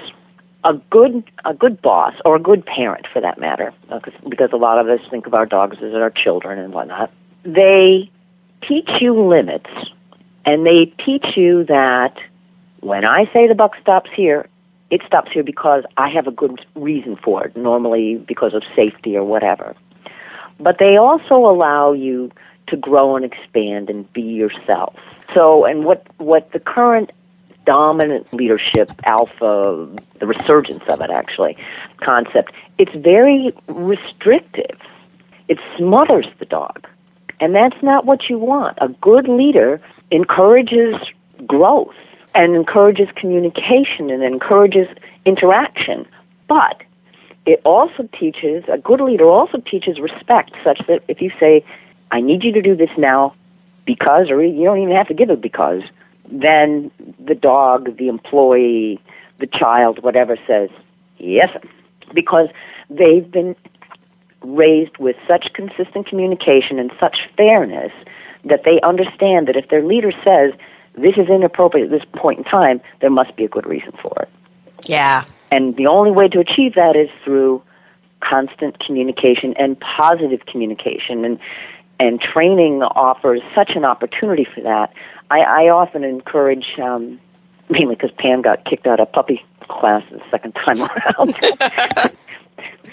a 0.66 0.74
good 0.90 1.24
a 1.46 1.54
good 1.54 1.82
boss 1.82 2.14
or 2.26 2.36
a 2.36 2.40
good 2.40 2.66
parent 2.66 3.06
for 3.12 3.20
that 3.22 3.38
matter 3.40 3.74
uh, 3.90 4.00
'cause- 4.00 4.14
because 4.30 4.52
a 4.54 4.58
lot 4.58 4.78
of 4.80 4.88
us 4.88 5.00
think 5.10 5.28
of 5.28 5.34
our 5.34 5.46
dogs 5.46 5.78
as 5.82 5.94
our 5.94 6.10
children 6.10 6.58
and 6.60 6.74
whatnot 6.74 7.10
they 7.44 8.10
teach 8.62 8.90
you 9.02 9.14
limits 9.22 9.70
and 10.46 10.66
they 10.66 10.86
teach 11.06 11.36
you 11.36 11.64
that 11.66 12.18
when 12.80 13.04
i 13.06 13.26
say 13.34 13.48
the 13.48 13.56
buck 13.56 13.76
stops 13.82 14.10
here 14.16 14.48
it 14.90 15.02
stops 15.06 15.32
here 15.32 15.44
because 15.44 15.84
i 15.98 16.08
have 16.08 16.28
a 16.28 16.32
good 16.32 16.66
reason 16.76 17.16
for 17.16 17.46
it 17.46 17.56
normally 17.58 18.16
because 18.16 18.54
of 18.54 18.64
safety 18.76 19.18
or 19.18 19.24
whatever 19.24 19.76
but 20.60 20.78
they 20.80 20.96
also 20.98 21.36
allow 21.36 21.92
you 21.92 22.32
to 22.68 22.78
grow 22.78 23.16
and 23.16 23.26
expand 23.26 23.90
and 23.90 24.12
be 24.14 24.22
yourself. 24.22 24.96
So, 25.34 25.66
and 25.66 25.84
what 25.84 26.06
what 26.20 26.52
the 26.54 26.60
current 26.60 27.12
dominant 27.66 28.32
leadership 28.34 28.92
alpha, 29.04 29.90
the 30.20 30.28
resurgence 30.28 30.88
of 30.90 31.02
it 31.02 31.10
actually, 31.10 31.58
concept, 31.98 32.52
it's 32.78 32.94
very 32.94 33.54
restrictive. 33.68 34.80
It 35.48 35.60
smothers 35.78 36.28
the 36.40 36.46
dog. 36.46 36.88
And 37.40 37.56
that's 37.56 37.82
not 37.82 38.06
what 38.06 38.30
you 38.30 38.38
want. 38.38 38.78
A 38.82 38.88
good 38.88 39.28
leader 39.28 39.82
encourages 40.12 40.96
growth 41.46 41.96
and 42.36 42.56
encourages 42.56 43.10
communication 43.16 44.10
and 44.10 44.24
encourages 44.24 44.88
interaction. 45.26 46.08
But 46.48 46.82
it 47.46 47.62
also 47.66 48.08
teaches, 48.18 48.64
a 48.72 48.78
good 48.78 49.02
leader 49.02 49.26
also 49.26 49.58
teaches 49.58 50.00
respect 50.00 50.52
such 50.64 50.86
that 50.88 51.04
if 51.08 51.22
you 51.22 51.32
say, 51.40 51.66
I 52.12 52.22
need 52.22 52.44
you 52.44 52.52
to 52.54 52.62
do 52.62 52.76
this 52.76 52.92
now 52.98 53.34
because, 53.86 54.30
or 54.30 54.44
you 54.44 54.64
don't 54.64 54.80
even 54.80 54.96
have 54.96 55.08
to 55.08 55.14
give 55.14 55.30
it 55.30 55.42
because, 55.42 55.84
then 56.34 56.92
the 57.24 57.36
dog, 57.36 57.98
the 57.98 58.08
employee, 58.08 59.00
the 59.38 59.48
child, 59.48 60.04
whatever 60.04 60.38
says, 60.48 60.70
yes, 61.20 61.50
because 62.14 62.50
they've 62.90 63.30
been 63.30 63.56
raised 64.42 64.98
with 64.98 65.16
such 65.28 65.54
consistent 65.54 66.08
communication 66.08 66.80
and 66.80 66.92
such 67.00 67.30
fairness 67.38 67.92
that 68.46 68.64
they 68.66 68.82
understand 68.82 69.48
that 69.48 69.56
if 69.56 69.70
their 69.70 69.84
leader 69.84 70.12
says, 70.24 70.54
this 70.96 71.18
is 71.18 71.30
inappropriate 71.30 71.92
at 71.92 72.00
this 72.00 72.08
point 72.14 72.40
in 72.40 72.44
time, 72.44 72.82
there 73.00 73.10
must 73.10 73.36
be 73.36 73.46
a 73.46 73.48
good 73.48 73.66
reason 73.66 73.94
for 74.02 74.14
it. 74.20 74.30
Yeah. 74.86 75.24
And 75.52 75.76
the 75.78 75.88
only 75.88 76.12
way 76.12 76.28
to 76.30 76.40
achieve 76.40 76.76
that 76.76 76.96
is 76.96 77.10
through 77.24 77.62
constant 78.20 78.80
communication 78.80 79.54
and 79.58 79.80
positive 79.80 80.46
communication. 80.46 81.26
And, 81.26 81.40
and 82.00 82.20
training 82.20 82.82
offers 82.82 83.42
such 83.56 83.72
an 83.76 83.86
opportunity 83.86 84.46
for 84.46 84.62
that. 84.62 84.94
I, 85.30 85.40
I 85.40 85.70
often 85.70 86.04
encourage, 86.04 86.78
um, 86.80 87.20
mainly 87.70 87.96
because 87.96 88.12
Pan 88.12 88.42
got 88.42 88.66
kicked 88.66 88.88
out 88.88 89.00
of 89.00 89.12
puppy 89.12 89.44
class 89.68 90.04
the 90.12 90.22
second 90.30 90.54
time 90.54 90.78
around. 90.82 91.36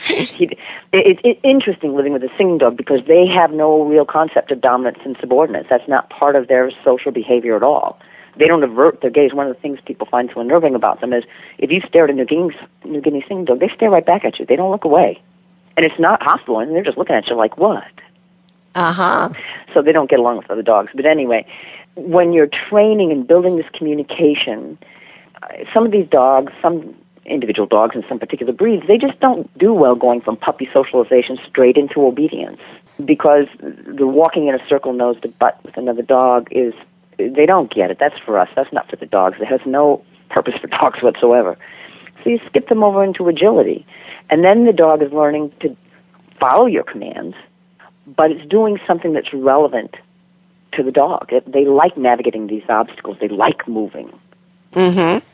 it, 0.08 0.58
it, 0.92 1.20
it's 1.24 1.40
interesting 1.42 1.94
living 1.94 2.12
with 2.12 2.22
a 2.22 2.30
singing 2.36 2.58
dog 2.58 2.76
because 2.76 3.00
they 3.06 3.26
have 3.26 3.52
no 3.52 3.82
real 3.82 4.04
concept 4.04 4.50
of 4.50 4.60
dominance 4.60 4.98
and 5.04 5.16
subordinates. 5.20 5.68
That's 5.68 5.88
not 5.88 6.10
part 6.10 6.36
of 6.36 6.48
their 6.48 6.70
social 6.84 7.12
behavior 7.12 7.56
at 7.56 7.62
all. 7.62 7.98
They 8.36 8.46
don't 8.46 8.62
avert 8.62 9.00
their 9.00 9.10
gaze. 9.10 9.34
One 9.34 9.48
of 9.48 9.54
the 9.54 9.60
things 9.60 9.78
people 9.84 10.06
find 10.06 10.30
so 10.32 10.40
unnerving 10.40 10.74
about 10.74 11.00
them 11.00 11.12
is 11.12 11.24
if 11.58 11.70
you 11.70 11.80
stare 11.86 12.04
at 12.04 12.10
a 12.10 12.12
New 12.14 12.24
Guinea, 12.24 12.56
New 12.84 13.00
Guinea 13.00 13.24
singing 13.28 13.44
dog, 13.44 13.60
they 13.60 13.68
stare 13.68 13.90
right 13.90 14.06
back 14.06 14.24
at 14.24 14.38
you. 14.38 14.46
They 14.46 14.56
don't 14.56 14.70
look 14.70 14.84
away. 14.84 15.20
And 15.76 15.84
it's 15.84 15.98
not 15.98 16.22
hostile, 16.22 16.58
and 16.60 16.74
they're 16.74 16.82
just 16.82 16.98
looking 16.98 17.16
at 17.16 17.26
you 17.28 17.36
like, 17.36 17.56
what? 17.56 17.84
Uh 18.74 18.92
huh. 18.92 19.28
so 19.74 19.82
they 19.82 19.92
don't 19.92 20.08
get 20.08 20.20
along 20.20 20.36
with 20.38 20.50
other 20.50 20.62
dogs. 20.62 20.90
But 20.94 21.04
anyway, 21.04 21.44
when 21.96 22.32
you're 22.32 22.48
training 22.48 23.12
and 23.12 23.26
building 23.26 23.56
this 23.56 23.66
communication, 23.72 24.78
some 25.72 25.84
of 25.84 25.92
these 25.92 26.08
dogs, 26.08 26.52
some 26.62 26.94
individual 27.24 27.66
dogs 27.66 27.94
in 27.94 28.04
some 28.08 28.18
particular 28.18 28.52
breeds, 28.52 28.86
they 28.86 28.98
just 28.98 29.18
don't 29.20 29.56
do 29.58 29.72
well 29.72 29.94
going 29.94 30.20
from 30.20 30.36
puppy 30.36 30.68
socialization 30.72 31.38
straight 31.46 31.76
into 31.76 32.06
obedience 32.06 32.60
because 33.04 33.46
the 33.60 34.06
walking 34.06 34.48
in 34.48 34.54
a 34.54 34.68
circle 34.68 34.92
nose 34.92 35.16
to 35.22 35.28
butt 35.28 35.58
with 35.64 35.76
another 35.76 36.02
dog 36.02 36.48
is 36.50 36.74
they 37.18 37.46
don't 37.46 37.72
get 37.72 37.90
it. 37.90 37.98
That's 37.98 38.18
for 38.18 38.38
us. 38.38 38.48
That's 38.56 38.72
not 38.72 38.88
for 38.88 38.96
the 38.96 39.06
dogs. 39.06 39.36
It 39.40 39.46
has 39.46 39.60
no 39.66 40.02
purpose 40.28 40.54
for 40.60 40.66
dogs 40.78 41.02
whatsoever. 41.02 41.56
So 42.22 42.30
you 42.30 42.40
skip 42.46 42.68
them 42.68 42.82
over 42.82 43.02
into 43.02 43.28
agility. 43.28 43.86
And 44.28 44.44
then 44.44 44.64
the 44.64 44.72
dog 44.72 45.02
is 45.02 45.12
learning 45.12 45.52
to 45.60 45.76
follow 46.38 46.66
your 46.66 46.84
commands, 46.84 47.36
but 48.06 48.30
it's 48.30 48.46
doing 48.48 48.78
something 48.86 49.12
that's 49.12 49.32
relevant 49.32 49.96
to 50.72 50.82
the 50.82 50.92
dog. 50.92 51.32
It, 51.32 51.50
they 51.50 51.64
like 51.64 51.96
navigating 51.96 52.46
these 52.46 52.62
obstacles. 52.68 53.18
They 53.20 53.28
like 53.28 53.66
moving. 53.66 54.12
Mm-hmm. 54.72 55.24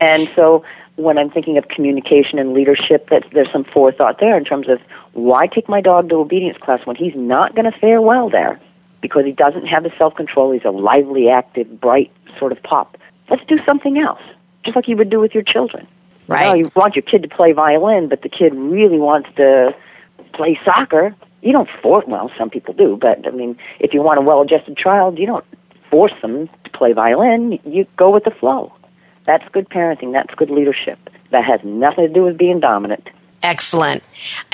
And 0.00 0.28
so 0.34 0.64
when 0.96 1.18
I'm 1.18 1.30
thinking 1.30 1.58
of 1.58 1.68
communication 1.68 2.38
and 2.38 2.52
leadership, 2.52 3.08
that 3.10 3.24
there's 3.32 3.50
some 3.52 3.64
forethought 3.64 4.20
there 4.20 4.36
in 4.36 4.44
terms 4.44 4.68
of 4.68 4.80
why 5.12 5.46
take 5.46 5.68
my 5.68 5.80
dog 5.80 6.08
to 6.10 6.16
obedience 6.16 6.58
class 6.58 6.84
when 6.86 6.96
he's 6.96 7.14
not 7.14 7.54
going 7.54 7.70
to 7.70 7.78
fare 7.78 8.00
well 8.00 8.28
there 8.28 8.60
because 9.00 9.24
he 9.24 9.32
doesn't 9.32 9.66
have 9.66 9.82
the 9.82 9.92
self 9.98 10.14
control. 10.14 10.52
He's 10.52 10.64
a 10.64 10.70
lively, 10.70 11.28
active, 11.28 11.80
bright 11.80 12.12
sort 12.38 12.52
of 12.52 12.62
pop. 12.62 12.96
Let's 13.28 13.44
do 13.46 13.58
something 13.64 13.98
else, 13.98 14.22
just 14.64 14.76
like 14.76 14.88
you 14.88 14.96
would 14.96 15.10
do 15.10 15.20
with 15.20 15.34
your 15.34 15.42
children. 15.42 15.86
Right. 16.26 16.44
You, 16.44 16.48
know, 16.48 16.54
you 16.54 16.70
want 16.74 16.96
your 16.96 17.02
kid 17.02 17.22
to 17.22 17.28
play 17.28 17.52
violin, 17.52 18.08
but 18.08 18.22
the 18.22 18.28
kid 18.28 18.54
really 18.54 18.98
wants 18.98 19.28
to 19.36 19.74
play 20.32 20.58
soccer. 20.64 21.14
You 21.44 21.52
don't 21.52 21.68
force. 21.82 22.04
Well, 22.08 22.30
some 22.38 22.48
people 22.48 22.72
do, 22.74 22.96
but 23.00 23.26
I 23.26 23.30
mean, 23.30 23.58
if 23.78 23.92
you 23.92 24.02
want 24.02 24.18
a 24.18 24.22
well-adjusted 24.22 24.76
child, 24.76 25.18
you 25.18 25.26
don't 25.26 25.44
force 25.90 26.14
them 26.22 26.48
to 26.64 26.70
play 26.70 26.92
violin. 26.94 27.60
You 27.64 27.86
go 27.96 28.10
with 28.10 28.24
the 28.24 28.30
flow. 28.30 28.72
That's 29.26 29.46
good 29.50 29.68
parenting. 29.68 30.12
That's 30.12 30.34
good 30.34 30.50
leadership. 30.50 30.98
That 31.30 31.44
has 31.44 31.60
nothing 31.62 32.08
to 32.08 32.12
do 32.12 32.22
with 32.22 32.38
being 32.38 32.60
dominant. 32.60 33.10
Excellent. 33.42 34.02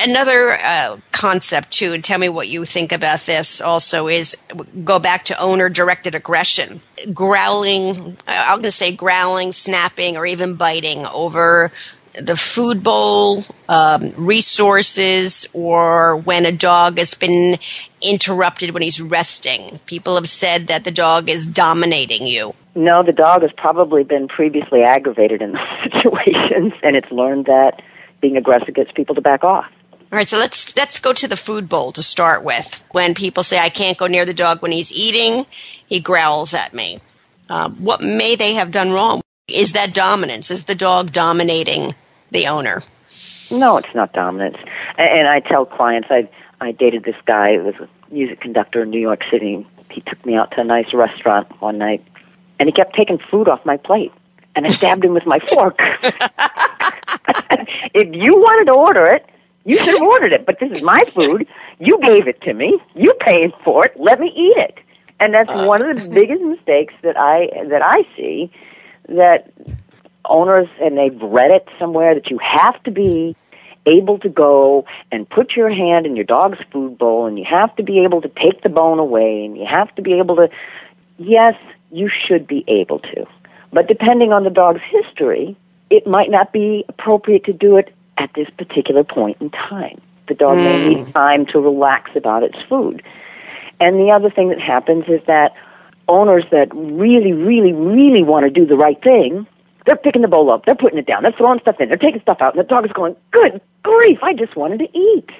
Another 0.00 0.59
uh, 0.64 0.98
concept, 1.12 1.70
too, 1.70 1.92
and 1.92 2.03
tell 2.03 2.18
me 2.18 2.29
what 2.29 2.48
you 2.48 2.64
think 2.64 2.90
about 2.90 3.20
this 3.20 3.61
also, 3.61 4.09
is 4.09 4.44
go 4.83 4.98
back 4.98 5.22
to 5.26 5.40
owner 5.40 5.68
directed 5.68 6.16
aggression. 6.16 6.81
Growling, 7.14 8.16
I'm 8.26 8.57
going 8.57 8.62
to 8.64 8.70
say 8.72 8.92
growling, 8.92 9.53
snapping, 9.53 10.16
or 10.16 10.26
even 10.26 10.55
biting 10.55 11.07
over 11.07 11.70
the 12.14 12.36
food 12.36 12.82
bowl, 12.82 13.44
um, 13.68 14.10
resources, 14.16 15.48
or 15.54 16.16
when 16.16 16.44
a 16.46 16.52
dog 16.52 16.98
has 16.98 17.14
been 17.14 17.58
interrupted 18.02 18.70
when 18.70 18.82
he's 18.82 19.00
resting. 19.00 19.78
People 19.86 20.16
have 20.16 20.28
said 20.28 20.66
that 20.68 20.84
the 20.84 20.90
dog 20.90 21.28
is 21.28 21.46
dominating 21.46 22.26
you. 22.26 22.54
No, 22.74 23.02
the 23.02 23.12
dog 23.12 23.42
has 23.42 23.52
probably 23.56 24.04
been 24.04 24.28
previously 24.28 24.82
aggravated 24.82 25.42
in 25.42 25.52
those 25.82 25.92
situations, 25.92 26.72
and 26.82 26.96
it's 26.96 27.10
learned 27.10 27.46
that 27.46 27.82
being 28.20 28.36
aggressive 28.36 28.74
gets 28.74 28.92
people 28.92 29.14
to 29.14 29.20
back 29.20 29.44
off. 29.44 29.66
All 30.12 30.16
right, 30.16 30.26
so 30.26 30.38
let's 30.38 30.76
let's 30.76 30.98
go 30.98 31.12
to 31.12 31.28
the 31.28 31.36
food 31.36 31.68
bowl 31.68 31.92
to 31.92 32.02
start 32.02 32.42
with. 32.42 32.82
When 32.90 33.14
people 33.14 33.44
say 33.44 33.60
I 33.60 33.68
can't 33.68 33.96
go 33.96 34.08
near 34.08 34.24
the 34.24 34.34
dog 34.34 34.60
when 34.60 34.72
he's 34.72 34.90
eating, 34.90 35.46
he 35.86 36.00
growls 36.00 36.52
at 36.52 36.74
me. 36.74 36.98
Uh, 37.48 37.70
what 37.70 38.02
may 38.02 38.34
they 38.34 38.54
have 38.54 38.72
done 38.72 38.90
wrong? 38.90 39.22
Is 39.52 39.72
that 39.72 39.94
dominance? 39.94 40.50
Is 40.50 40.64
the 40.64 40.74
dog 40.74 41.12
dominating 41.12 41.94
the 42.30 42.48
owner? 42.48 42.82
No, 43.50 43.76
it's 43.78 43.94
not 43.94 44.12
dominance. 44.12 44.58
And 44.96 45.26
I 45.28 45.40
tell 45.40 45.66
clients, 45.66 46.08
I 46.10 46.28
I 46.60 46.72
dated 46.72 47.04
this 47.04 47.16
guy 47.26 47.56
who 47.56 47.64
was 47.64 47.74
a 47.76 47.88
music 48.12 48.40
conductor 48.40 48.82
in 48.82 48.90
New 48.90 49.00
York 49.00 49.22
City. 49.30 49.66
He 49.90 50.02
took 50.02 50.24
me 50.26 50.34
out 50.36 50.50
to 50.52 50.60
a 50.60 50.64
nice 50.64 50.92
restaurant 50.92 51.48
one 51.60 51.78
night, 51.78 52.04
and 52.58 52.68
he 52.68 52.72
kept 52.72 52.94
taking 52.94 53.18
food 53.18 53.48
off 53.48 53.64
my 53.64 53.76
plate, 53.76 54.12
and 54.54 54.66
I 54.66 54.70
stabbed 54.70 55.04
him 55.04 55.14
with 55.14 55.26
my 55.26 55.38
fork. 55.40 55.76
if 57.94 58.14
you 58.14 58.36
wanted 58.36 58.66
to 58.66 58.72
order 58.72 59.06
it, 59.06 59.26
you 59.64 59.76
should 59.78 59.98
have 59.98 60.02
ordered 60.02 60.32
it. 60.32 60.46
But 60.46 60.60
this 60.60 60.70
is 60.70 60.82
my 60.82 61.04
food. 61.06 61.46
You 61.78 61.98
gave 62.00 62.28
it 62.28 62.40
to 62.42 62.52
me. 62.52 62.78
You 62.94 63.14
paid 63.20 63.52
for 63.64 63.86
it. 63.86 63.98
Let 63.98 64.20
me 64.20 64.28
eat 64.28 64.56
it. 64.58 64.78
And 65.18 65.34
that's 65.34 65.50
uh. 65.50 65.64
one 65.64 65.84
of 65.84 65.96
the 65.96 66.10
biggest 66.14 66.42
mistakes 66.42 66.94
that 67.02 67.16
I 67.16 67.48
that 67.68 67.82
I 67.82 68.02
see 68.16 68.50
that 69.10 69.52
owners 70.24 70.68
and 70.80 70.96
they've 70.96 71.20
read 71.22 71.50
it 71.50 71.68
somewhere 71.78 72.14
that 72.14 72.30
you 72.30 72.38
have 72.38 72.80
to 72.84 72.90
be 72.90 73.36
able 73.86 74.18
to 74.18 74.28
go 74.28 74.84
and 75.10 75.28
put 75.28 75.56
your 75.56 75.70
hand 75.70 76.06
in 76.06 76.14
your 76.14 76.24
dog's 76.24 76.58
food 76.70 76.98
bowl 76.98 77.26
and 77.26 77.38
you 77.38 77.44
have 77.44 77.74
to 77.76 77.82
be 77.82 78.00
able 78.00 78.20
to 78.20 78.28
take 78.28 78.62
the 78.62 78.68
bone 78.68 78.98
away 78.98 79.44
and 79.44 79.56
you 79.56 79.64
have 79.64 79.92
to 79.94 80.02
be 80.02 80.14
able 80.14 80.36
to 80.36 80.48
yes, 81.18 81.54
you 81.90 82.08
should 82.08 82.46
be 82.46 82.64
able 82.66 82.98
to. 82.98 83.26
But 83.72 83.86
depending 83.86 84.32
on 84.32 84.44
the 84.44 84.50
dog's 84.50 84.82
history, 84.82 85.56
it 85.90 86.06
might 86.06 86.30
not 86.30 86.52
be 86.52 86.84
appropriate 86.88 87.44
to 87.44 87.52
do 87.52 87.76
it 87.76 87.94
at 88.18 88.30
this 88.34 88.48
particular 88.50 89.04
point 89.04 89.36
in 89.40 89.50
time. 89.50 90.00
The 90.28 90.34
dog 90.34 90.56
mm. 90.56 90.64
may 90.64 90.88
need 90.88 91.12
time 91.12 91.46
to 91.46 91.60
relax 91.60 92.10
about 92.14 92.42
its 92.42 92.58
food. 92.68 93.02
And 93.80 93.96
the 93.96 94.10
other 94.10 94.30
thing 94.30 94.48
that 94.50 94.60
happens 94.60 95.04
is 95.08 95.20
that 95.26 95.54
owners 96.10 96.44
that 96.50 96.74
really, 96.74 97.32
really, 97.32 97.72
really 97.72 98.22
want 98.22 98.44
to 98.44 98.50
do 98.50 98.66
the 98.66 98.76
right 98.76 99.00
thing, 99.02 99.46
they're 99.86 99.96
picking 99.96 100.22
the 100.22 100.28
bowl 100.28 100.50
up, 100.50 100.66
they're 100.66 100.74
putting 100.74 100.98
it 100.98 101.06
down, 101.06 101.22
they're 101.22 101.32
throwing 101.32 101.60
stuff 101.60 101.80
in, 101.80 101.88
they're 101.88 101.96
taking 101.96 102.20
stuff 102.20 102.38
out, 102.40 102.54
and 102.54 102.62
the 102.62 102.68
dog 102.68 102.84
is 102.84 102.92
going, 102.92 103.16
"Good 103.30 103.60
grief! 103.82 104.18
I 104.22 104.34
just 104.34 104.56
wanted 104.56 104.80
to 104.80 104.98
eat." 104.98 105.30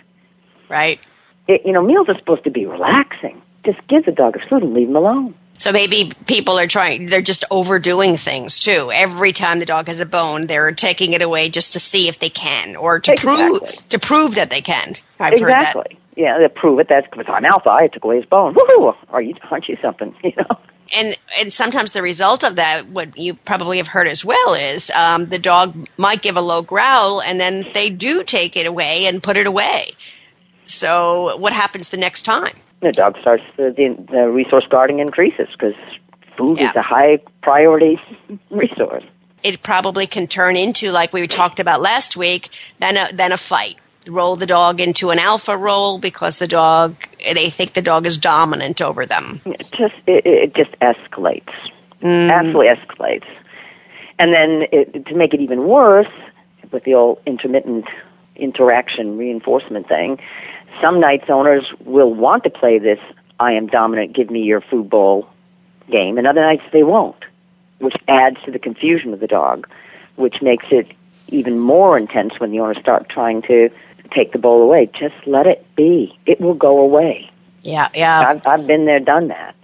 Right. 0.68 1.06
It, 1.48 1.62
you 1.64 1.72
know, 1.72 1.83
meals 1.83 2.09
are 2.09 2.16
supposed 2.16 2.44
to 2.44 2.50
be 2.50 2.64
relaxing. 2.64 3.42
Just 3.64 3.87
give 3.88 4.04
the 4.06 4.12
dog 4.12 4.38
his 4.38 4.48
food 4.48 4.62
and 4.62 4.72
leave 4.72 4.88
him 4.88 4.96
alone. 4.96 5.35
So 5.61 5.72
maybe 5.72 6.11
people 6.26 6.59
are 6.59 6.66
trying, 6.66 7.04
they're 7.04 7.20
just 7.20 7.44
overdoing 7.50 8.16
things 8.16 8.61
too. 8.61 8.90
Every 8.94 9.33
time 9.33 9.59
the 9.59 9.66
dog 9.66 9.88
has 9.88 10.00
a 10.00 10.06
bone, 10.06 10.46
they're 10.46 10.72
taking 10.72 11.12
it 11.12 11.20
away 11.20 11.50
just 11.50 11.74
to 11.74 11.80
see 11.80 12.09
if 12.09 12.18
they 12.18 12.30
can 12.30 12.76
or 12.76 12.98
to 13.00 13.12
exactly. 13.12 13.59
prove, 13.59 13.88
to 13.90 13.98
prove 13.98 14.35
that 14.37 14.48
they 14.48 14.62
can. 14.62 14.94
I've 15.18 15.35
exactly. 15.35 15.98
Yeah, 16.20 16.37
to 16.38 16.48
prove 16.50 16.78
it. 16.80 16.88
That's 16.88 17.06
because 17.11 17.26
I'm 17.28 17.44
alpha. 17.46 17.70
I 17.70 17.87
took 17.88 18.04
away 18.04 18.16
his 18.16 18.26
bone. 18.26 18.54
Woohoo! 18.54 18.94
Are 19.09 19.22
you, 19.22 19.35
aren't 19.50 19.68
you 19.68 19.78
something? 19.80 20.14
You 20.22 20.33
know? 20.37 20.59
and 20.92 21.16
and 21.40 21.52
sometimes 21.52 21.92
the 21.92 22.02
result 22.02 22.42
of 22.44 22.56
that, 22.56 22.88
what 22.88 23.16
you 23.16 23.35
probably 23.35 23.78
have 23.78 23.87
heard 23.87 24.06
as 24.09 24.24
well, 24.24 24.54
is 24.54 24.90
um, 24.90 25.26
the 25.26 25.38
dog 25.38 25.87
might 25.98 26.20
give 26.20 26.37
a 26.37 26.40
low 26.40 26.62
growl, 26.62 27.22
and 27.22 27.40
then 27.40 27.64
they 27.74 27.88
do 27.90 28.22
take 28.24 28.56
it 28.56 28.66
away 28.66 29.06
and 29.06 29.22
put 29.22 29.37
it 29.37 29.46
away. 29.46 29.85
So 30.64 31.37
what 31.38 31.52
happens 31.52 31.88
the 31.88 31.96
next 31.96 32.22
time? 32.22 32.54
the 32.83 32.92
dog 32.92 33.14
starts 33.20 33.42
the, 33.59 33.74
the, 33.76 33.94
the 34.11 34.28
resource 34.30 34.64
guarding 34.70 35.00
increases 35.00 35.48
because 35.52 35.74
food 36.38 36.59
Yeah. 36.59 36.70
is 36.70 36.76
a 36.76 36.83
high 36.83 37.18
priority 37.42 38.00
resource. 38.50 39.04
It 39.42 39.62
probably 39.62 40.06
can 40.06 40.26
turn 40.26 40.56
into 40.56 40.90
like 40.90 41.12
we 41.12 41.26
talked 41.26 41.61
about 41.61 41.80
last 41.83 42.16
week, 42.16 42.48
then 42.78 42.96
a, 42.96 43.06
then 43.14 43.33
a 43.33 43.37
fight. 43.37 43.76
Roll 44.09 44.35
the 44.35 44.47
dog 44.47 44.81
into 44.81 45.11
an 45.11 45.19
alpha 45.19 45.57
role 45.57 45.99
because 45.99 46.39
the 46.39 46.47
dog 46.47 46.97
they 47.35 47.51
think 47.51 47.75
the 47.75 47.83
dog 47.83 48.07
is 48.07 48.17
dominant 48.17 48.81
over 48.81 49.05
them. 49.05 49.41
It 49.45 49.69
just 49.73 49.95
it, 50.07 50.25
it 50.27 50.55
just 50.55 50.73
escalates, 50.81 51.53
Mm. 52.03 52.31
absolutely 52.33 52.69
escalates, 52.69 53.27
and 54.19 54.33
then 54.33 54.63
it, 54.73 55.05
to 55.07 55.15
make 55.15 55.35
it 55.35 55.41
even 55.41 55.65
worse, 55.69 56.09
with 56.73 56.85
the 56.85 56.95
old 56.95 57.21
intermittent 57.27 57.85
interaction 58.37 59.19
reinforcement 59.19 59.87
thing, 59.87 60.19
some 60.81 60.99
nights 60.99 61.29
owners 61.29 61.67
will 61.85 62.15
want 62.15 62.45
to 62.45 62.51
play 62.51 62.79
this 62.79 62.99
"I 63.39 63.53
am 63.53 63.67
dominant, 63.67 64.15
give 64.15 64.31
me 64.31 64.41
your 64.41 64.63
food 64.63 64.89
bowl" 64.89 65.29
game, 65.91 66.17
and 66.17 66.27
other 66.27 66.41
nights 66.41 66.63
they 66.73 66.85
won't, 66.85 67.23
which 67.81 67.97
adds 68.09 68.39
to 68.47 68.51
the 68.51 68.59
confusion 68.59 69.13
of 69.13 69.21
the 69.21 69.27
dog, 69.27 69.69
which 70.17 70.41
makes 70.41 70.65
it 70.71 70.87
even 71.29 71.59
more 71.59 71.99
intense 71.99 72.41
when 72.41 72.51
the 72.51 72.61
owners 72.61 72.79
start 72.79 73.11
trying 73.11 73.43
to 73.43 73.69
take 74.11 74.33
the 74.33 74.38
bowl 74.38 74.62
away. 74.62 74.90
Just 74.92 75.14
let 75.27 75.46
it 75.46 75.66
be; 75.77 76.18
it 76.27 76.40
will 76.40 76.55
go 76.55 76.81
away. 76.81 77.31
Yeah, 77.62 77.88
yeah. 77.94 78.20
I've, 78.20 78.46
I've 78.46 78.66
been 78.66 78.87
there, 78.87 79.01
done 79.01 79.29
that. 79.29 79.55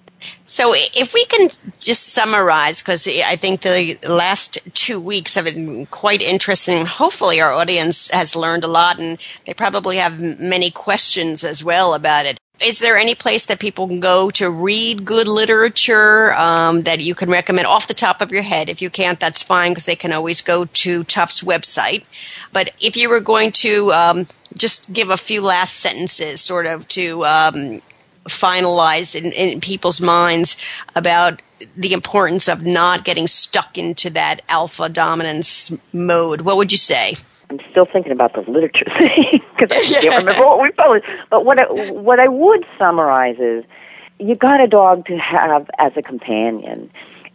So 0.46 0.72
if 0.74 1.14
we 1.14 1.24
can 1.26 1.48
just 1.78 2.14
summarize, 2.14 2.82
because 2.82 3.06
I 3.06 3.36
think 3.36 3.60
the 3.60 3.98
last 4.08 4.58
two 4.74 5.00
weeks 5.00 5.34
have 5.34 5.44
been 5.44 5.86
quite 5.86 6.22
interesting. 6.22 6.86
Hopefully 6.86 7.40
our 7.40 7.52
audience 7.52 8.10
has 8.10 8.34
learned 8.34 8.64
a 8.64 8.68
lot 8.68 8.98
and 8.98 9.18
they 9.44 9.54
probably 9.54 9.96
have 9.96 10.18
many 10.40 10.70
questions 10.70 11.44
as 11.44 11.62
well 11.62 11.94
about 11.94 12.26
it. 12.26 12.38
Is 12.58 12.78
there 12.78 12.96
any 12.96 13.14
place 13.14 13.46
that 13.46 13.60
people 13.60 13.86
can 13.86 14.00
go 14.00 14.30
to 14.30 14.50
read 14.50 15.04
good 15.04 15.28
literature 15.28 16.32
um, 16.34 16.80
that 16.82 17.00
you 17.00 17.14
can 17.14 17.28
recommend 17.28 17.66
off 17.66 17.86
the 17.86 17.94
top 17.94 18.22
of 18.22 18.30
your 18.30 18.42
head? 18.42 18.70
If 18.70 18.80
you 18.80 18.88
can't, 18.88 19.20
that's 19.20 19.42
fine 19.42 19.72
because 19.72 19.84
they 19.84 19.96
can 19.96 20.12
always 20.12 20.40
go 20.40 20.64
to 20.64 21.04
Tufts 21.04 21.44
website. 21.44 22.04
But 22.54 22.70
if 22.80 22.96
you 22.96 23.10
were 23.10 23.20
going 23.20 23.52
to 23.52 23.92
um, 23.92 24.26
just 24.56 24.92
give 24.94 25.10
a 25.10 25.18
few 25.18 25.42
last 25.42 25.74
sentences, 25.74 26.40
sort 26.40 26.64
of 26.64 26.88
to 26.88 27.26
um, 27.26 27.80
finalize 28.24 29.14
in, 29.14 29.32
in 29.32 29.60
people's 29.60 30.00
minds 30.00 30.56
about 30.94 31.42
the 31.76 31.92
importance 31.92 32.48
of 32.48 32.64
not 32.64 33.04
getting 33.04 33.26
stuck 33.26 33.76
into 33.76 34.10
that 34.10 34.40
alpha 34.48 34.88
dominance 34.88 35.78
mode, 35.92 36.40
what 36.40 36.56
would 36.56 36.72
you 36.72 36.78
say? 36.78 37.14
I'm 37.50 37.60
still 37.70 37.86
thinking 37.86 38.12
about 38.12 38.34
the 38.34 38.40
literature 38.50 38.86
thing 38.98 39.40
because 39.56 39.70
I 39.70 40.00
can't 40.00 40.18
remember 40.18 40.46
what 40.46 40.60
we 40.60 40.70
published. 40.72 41.06
But 41.30 41.44
what 41.44 41.58
I, 41.58 41.64
what 41.92 42.18
I 42.20 42.28
would 42.28 42.64
summarize 42.78 43.38
is, 43.38 43.64
you 44.18 44.34
got 44.34 44.60
a 44.60 44.66
dog 44.66 45.06
to 45.06 45.16
have 45.18 45.70
as 45.78 45.92
a 45.96 46.02
companion, 46.02 46.90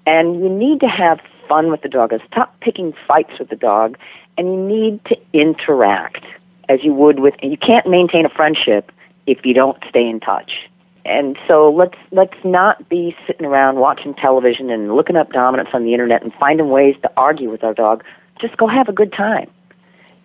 and 0.06 0.36
you 0.42 0.50
need 0.50 0.80
to 0.82 0.88
have 0.88 1.20
fun 1.48 1.70
with 1.70 1.82
the 1.82 1.90
dog. 1.90 2.12
Stop 2.32 2.60
picking 2.60 2.94
fights 3.08 3.38
with 3.40 3.50
the 3.50 3.56
dog, 3.56 3.98
and 4.38 4.48
you 4.48 4.58
need 4.58 5.04
to 5.06 5.18
interact 5.34 6.26
as 6.70 6.84
you 6.84 6.94
would 6.94 7.20
with. 7.20 7.36
And 7.42 7.52
you 7.52 7.58
can't 7.58 7.88
maintain 7.88 8.26
a 8.26 8.30
friendship 8.30 8.92
if 9.28 9.46
you 9.46 9.54
don't 9.54 9.78
stay 9.90 10.08
in 10.08 10.20
touch. 10.20 10.70
and 11.06 11.38
so 11.48 11.72
let's 11.72 11.98
let's 12.12 12.38
not 12.44 12.88
be 12.90 13.16
sitting 13.26 13.46
around 13.46 13.78
watching 13.78 14.14
television 14.14 14.70
and 14.70 14.96
looking 14.96 15.16
up 15.16 15.32
dominance 15.32 15.70
on 15.74 15.84
the 15.84 15.94
internet 15.94 16.22
and 16.24 16.34
finding 16.40 16.70
ways 16.70 16.96
to 17.02 17.12
argue 17.18 17.50
with 17.50 17.64
our 17.64 17.74
dog. 17.74 18.04
Just 18.40 18.58
go 18.58 18.68
have 18.68 18.88
a 18.90 18.94
good 18.94 19.12
time, 19.14 19.50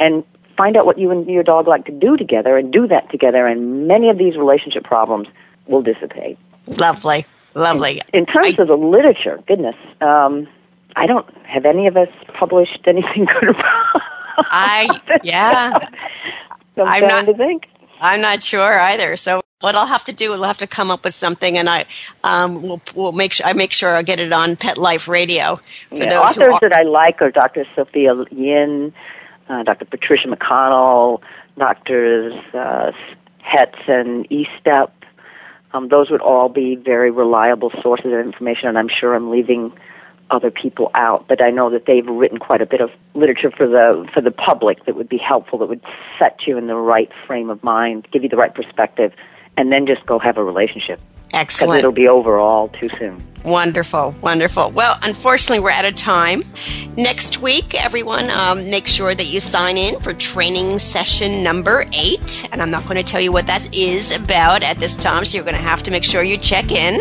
and 0.01 0.25
find 0.57 0.77
out 0.77 0.87
what 0.87 0.99
you 0.99 1.11
and 1.11 1.29
your 1.29 1.43
dog 1.43 1.67
like 1.69 1.85
to 1.87 1.93
do 1.93 2.17
together, 2.17 2.57
and 2.57 2.73
do 2.73 2.87
that 2.89 3.11
together. 3.11 3.47
And 3.47 3.87
many 3.87 4.09
of 4.09 4.19
these 4.19 4.37
relationship 4.37 4.85
problems 4.85 5.29
will 5.67 5.83
dissipate. 5.83 6.39
Lovely, 6.79 7.25
lovely. 7.55 8.01
In, 8.13 8.21
in 8.21 8.27
terms 8.27 8.55
I- 8.59 8.63
of 8.63 8.69
the 8.69 8.77
literature, 8.77 9.43
goodness, 9.47 9.77
um, 10.01 10.49
I 10.97 11.07
don't 11.07 11.29
have 11.47 11.65
any 11.65 11.87
of 11.87 11.97
us 11.97 12.09
published 12.35 12.81
anything 12.87 13.27
good 13.27 13.51
about. 13.51 14.03
I 14.39 15.01
yeah. 15.23 15.73
I'm, 16.79 16.85
I'm 16.85 17.09
not- 17.09 17.27
to 17.27 17.35
think. 17.35 17.67
I'm 18.01 18.21
not 18.21 18.43
sure 18.43 18.79
either. 18.79 19.17
So 19.17 19.41
what 19.61 19.75
I'll 19.75 19.87
have 19.87 20.05
to 20.05 20.13
do, 20.13 20.31
we'll 20.31 20.43
have 20.43 20.59
to 20.59 20.67
come 20.67 20.91
up 20.91 21.05
with 21.05 21.15
something, 21.15 21.57
and 21.57 21.69
I 21.69 21.87
um, 22.25 22.61
will 22.63 22.83
we'll 22.95 23.13
make 23.13 23.33
sure 23.33 23.47
I 23.47 23.55
make 23.55 23.73
sure 23.73 23.97
I 23.97 24.03
get 24.03 24.21
it 24.21 24.33
on 24.33 24.57
Pet 24.57 24.77
Life 24.77 25.09
Radio 25.09 25.57
for 25.89 25.97
Yeah, 25.97 26.11
those 26.11 26.35
who 26.35 26.43
authors 26.45 26.59
that 26.61 26.73
I 26.75 26.83
like 26.83 27.23
are 27.23 27.31
Dr. 27.31 27.65
Sophia 27.75 28.15
Yin, 28.31 28.93
uh, 29.49 29.63
Dr. 29.63 29.85
Patricia 29.85 30.29
McConnell, 30.29 31.21
Doctors 31.59 32.35
uh, 32.55 32.93
Hetts 33.41 33.89
and 33.89 34.29
Estep. 34.29 34.91
Um, 35.73 35.89
those 35.89 36.11
would 36.11 36.21
all 36.21 36.49
be 36.49 36.75
very 36.75 37.11
reliable 37.11 37.71
sources 37.83 38.07
of 38.07 38.19
information, 38.21 38.69
and 38.69 38.79
I'm 38.79 38.89
sure 38.89 39.15
I'm 39.15 39.31
leaving 39.31 39.73
other 40.31 40.51
people 40.51 40.91
out. 40.95 41.27
But 41.29 41.43
I 41.43 41.51
know 41.51 41.71
that 41.71 41.87
they've 41.87 42.07
written 42.07 42.39
quite 42.39 42.61
a 42.61 42.67
bit 42.67 42.81
of 42.81 42.91
literature 43.15 43.51
for 43.51 43.67
the 43.67 44.09
for 44.13 44.21
the 44.21 44.31
public 44.31 44.85
that 44.87 44.97
would 44.97 45.09
be 45.09 45.19
helpful, 45.19 45.59
that 45.59 45.69
would 45.69 45.83
set 46.19 46.47
you 46.47 46.59
in 46.59 46.67
the 46.67 46.75
right 46.75 47.11
frame 47.27 47.51
of 47.51 47.63
mind, 47.63 48.09
give 48.11 48.23
you 48.23 48.29
the 48.29 48.37
right 48.37 48.55
perspective, 48.55 49.13
and 49.57 49.73
then 49.73 49.87
just 49.87 50.05
go 50.07 50.19
have 50.19 50.37
a 50.37 50.45
relationship 50.45 51.01
because 51.27 51.41
excellent. 51.41 51.79
it'll 51.81 51.93
be 51.93 52.09
over 52.09 52.39
all 52.39 52.69
too 52.69 52.89
soon. 52.99 53.23
Wonderful, 53.45 54.13
wonderful. 54.23 54.71
Well, 54.73 54.99
unfortunately, 55.05 55.61
we're 55.61 55.71
out 55.71 55.85
of 55.85 55.95
time. 55.95 56.43
Next 56.97 57.41
week, 57.41 57.75
everyone, 57.75 58.29
um, 58.31 58.71
make 58.71 58.89
sure 58.89 59.15
that 59.15 59.27
you 59.27 59.39
sign 59.39 59.77
in 59.77 60.01
for 60.01 60.13
training 60.15 60.79
session 60.81 61.45
number 61.45 61.85
eight. 61.93 62.49
And 62.51 62.61
I'm 62.61 62.73
not 62.73 62.83
going 62.85 62.97
to 62.97 63.05
tell 63.05 63.21
you 63.21 63.31
what 63.31 63.47
that 63.47 63.77
is 63.77 64.17
about 64.17 64.65
at 64.65 64.79
this 64.79 64.97
time, 64.97 65.25
so 65.25 65.37
you're 65.37 65.45
going 65.45 65.57
to 65.57 65.63
have 65.63 65.85
to 65.85 65.93
make 65.93 66.03
sure 66.03 66.25
you 66.25 66.39
check 66.39 66.73
in. 66.73 67.01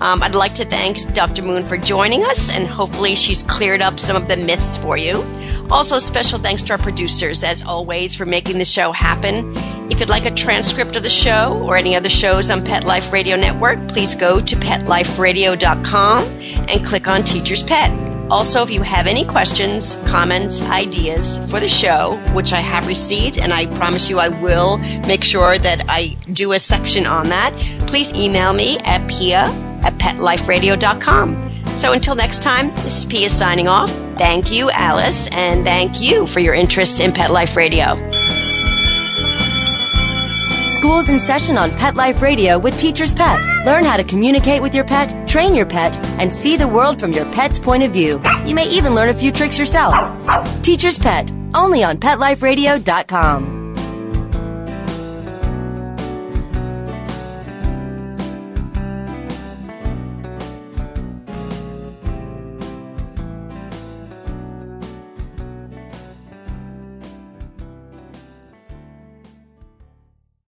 Um, 0.00 0.22
I'd 0.22 0.34
like 0.34 0.54
to 0.56 0.64
thank 0.64 1.14
Dr. 1.14 1.42
Moon 1.42 1.64
for 1.64 1.78
joining 1.78 2.22
us, 2.22 2.54
and 2.54 2.68
hopefully, 2.68 3.14
she's 3.14 3.42
cleared 3.44 3.80
up 3.80 3.98
some 3.98 4.14
of 4.14 4.28
the 4.28 4.36
myths 4.36 4.76
for 4.76 4.98
you. 4.98 5.22
Also, 5.70 5.98
special 5.98 6.38
thanks 6.38 6.62
to 6.62 6.72
our 6.72 6.78
producers, 6.78 7.44
as 7.44 7.62
always, 7.62 8.16
for 8.16 8.24
making 8.24 8.58
the 8.58 8.64
show 8.64 8.90
happen. 8.90 9.52
If 9.90 10.00
you'd 10.00 10.08
like 10.08 10.24
a 10.26 10.30
transcript 10.30 10.96
of 10.96 11.02
the 11.02 11.10
show 11.10 11.60
or 11.62 11.76
any 11.76 11.94
other 11.94 12.08
shows 12.08 12.50
on 12.50 12.64
Pet 12.64 12.84
Life 12.84 13.12
Radio 13.12 13.36
Network, 13.36 13.86
please 13.88 14.14
go 14.14 14.40
to 14.40 14.56
petliferadio.com 14.56 16.24
and 16.68 16.84
click 16.84 17.06
on 17.06 17.22
Teacher's 17.22 17.62
Pet. 17.62 17.90
Also, 18.30 18.62
if 18.62 18.70
you 18.70 18.82
have 18.82 19.06
any 19.06 19.24
questions, 19.24 19.96
comments, 20.06 20.62
ideas 20.62 21.38
for 21.50 21.60
the 21.60 21.68
show, 21.68 22.16
which 22.34 22.52
I 22.52 22.60
have 22.60 22.86
received, 22.86 23.38
and 23.38 23.52
I 23.52 23.66
promise 23.76 24.10
you 24.10 24.18
I 24.18 24.28
will 24.28 24.78
make 25.06 25.24
sure 25.24 25.58
that 25.58 25.84
I 25.88 26.16
do 26.32 26.52
a 26.52 26.58
section 26.58 27.06
on 27.06 27.28
that, 27.30 27.52
please 27.86 28.12
email 28.18 28.52
me 28.52 28.78
at 28.80 29.06
pia 29.08 29.44
at 29.82 29.94
petliferadio.com. 29.94 31.48
So 31.74 31.92
until 31.92 32.14
next 32.14 32.42
time, 32.42 32.68
this 32.76 32.98
is 32.98 33.04
Pia 33.04 33.28
signing 33.28 33.68
off. 33.68 34.07
Thank 34.18 34.52
you, 34.52 34.70
Alice, 34.72 35.28
and 35.32 35.64
thank 35.64 36.02
you 36.02 36.26
for 36.26 36.40
your 36.40 36.54
interest 36.54 37.00
in 37.00 37.12
Pet 37.12 37.30
Life 37.30 37.56
Radio. 37.56 37.94
School's 40.68 41.08
in 41.08 41.18
session 41.18 41.56
on 41.56 41.70
Pet 41.72 41.94
Life 41.94 42.20
Radio 42.22 42.58
with 42.58 42.78
Teacher's 42.78 43.14
Pet. 43.14 43.40
Learn 43.66 43.84
how 43.84 43.96
to 43.96 44.04
communicate 44.04 44.62
with 44.62 44.74
your 44.74 44.84
pet, 44.84 45.28
train 45.28 45.54
your 45.54 45.66
pet, 45.66 45.96
and 46.20 46.32
see 46.32 46.56
the 46.56 46.68
world 46.68 47.00
from 47.00 47.12
your 47.12 47.24
pet's 47.32 47.58
point 47.58 47.82
of 47.82 47.92
view. 47.92 48.20
You 48.44 48.54
may 48.54 48.68
even 48.68 48.94
learn 48.94 49.08
a 49.08 49.14
few 49.14 49.32
tricks 49.32 49.58
yourself. 49.58 49.94
Teacher's 50.62 50.98
Pet, 50.98 51.30
only 51.54 51.82
on 51.82 51.98
PetLifeRadio.com. 51.98 53.57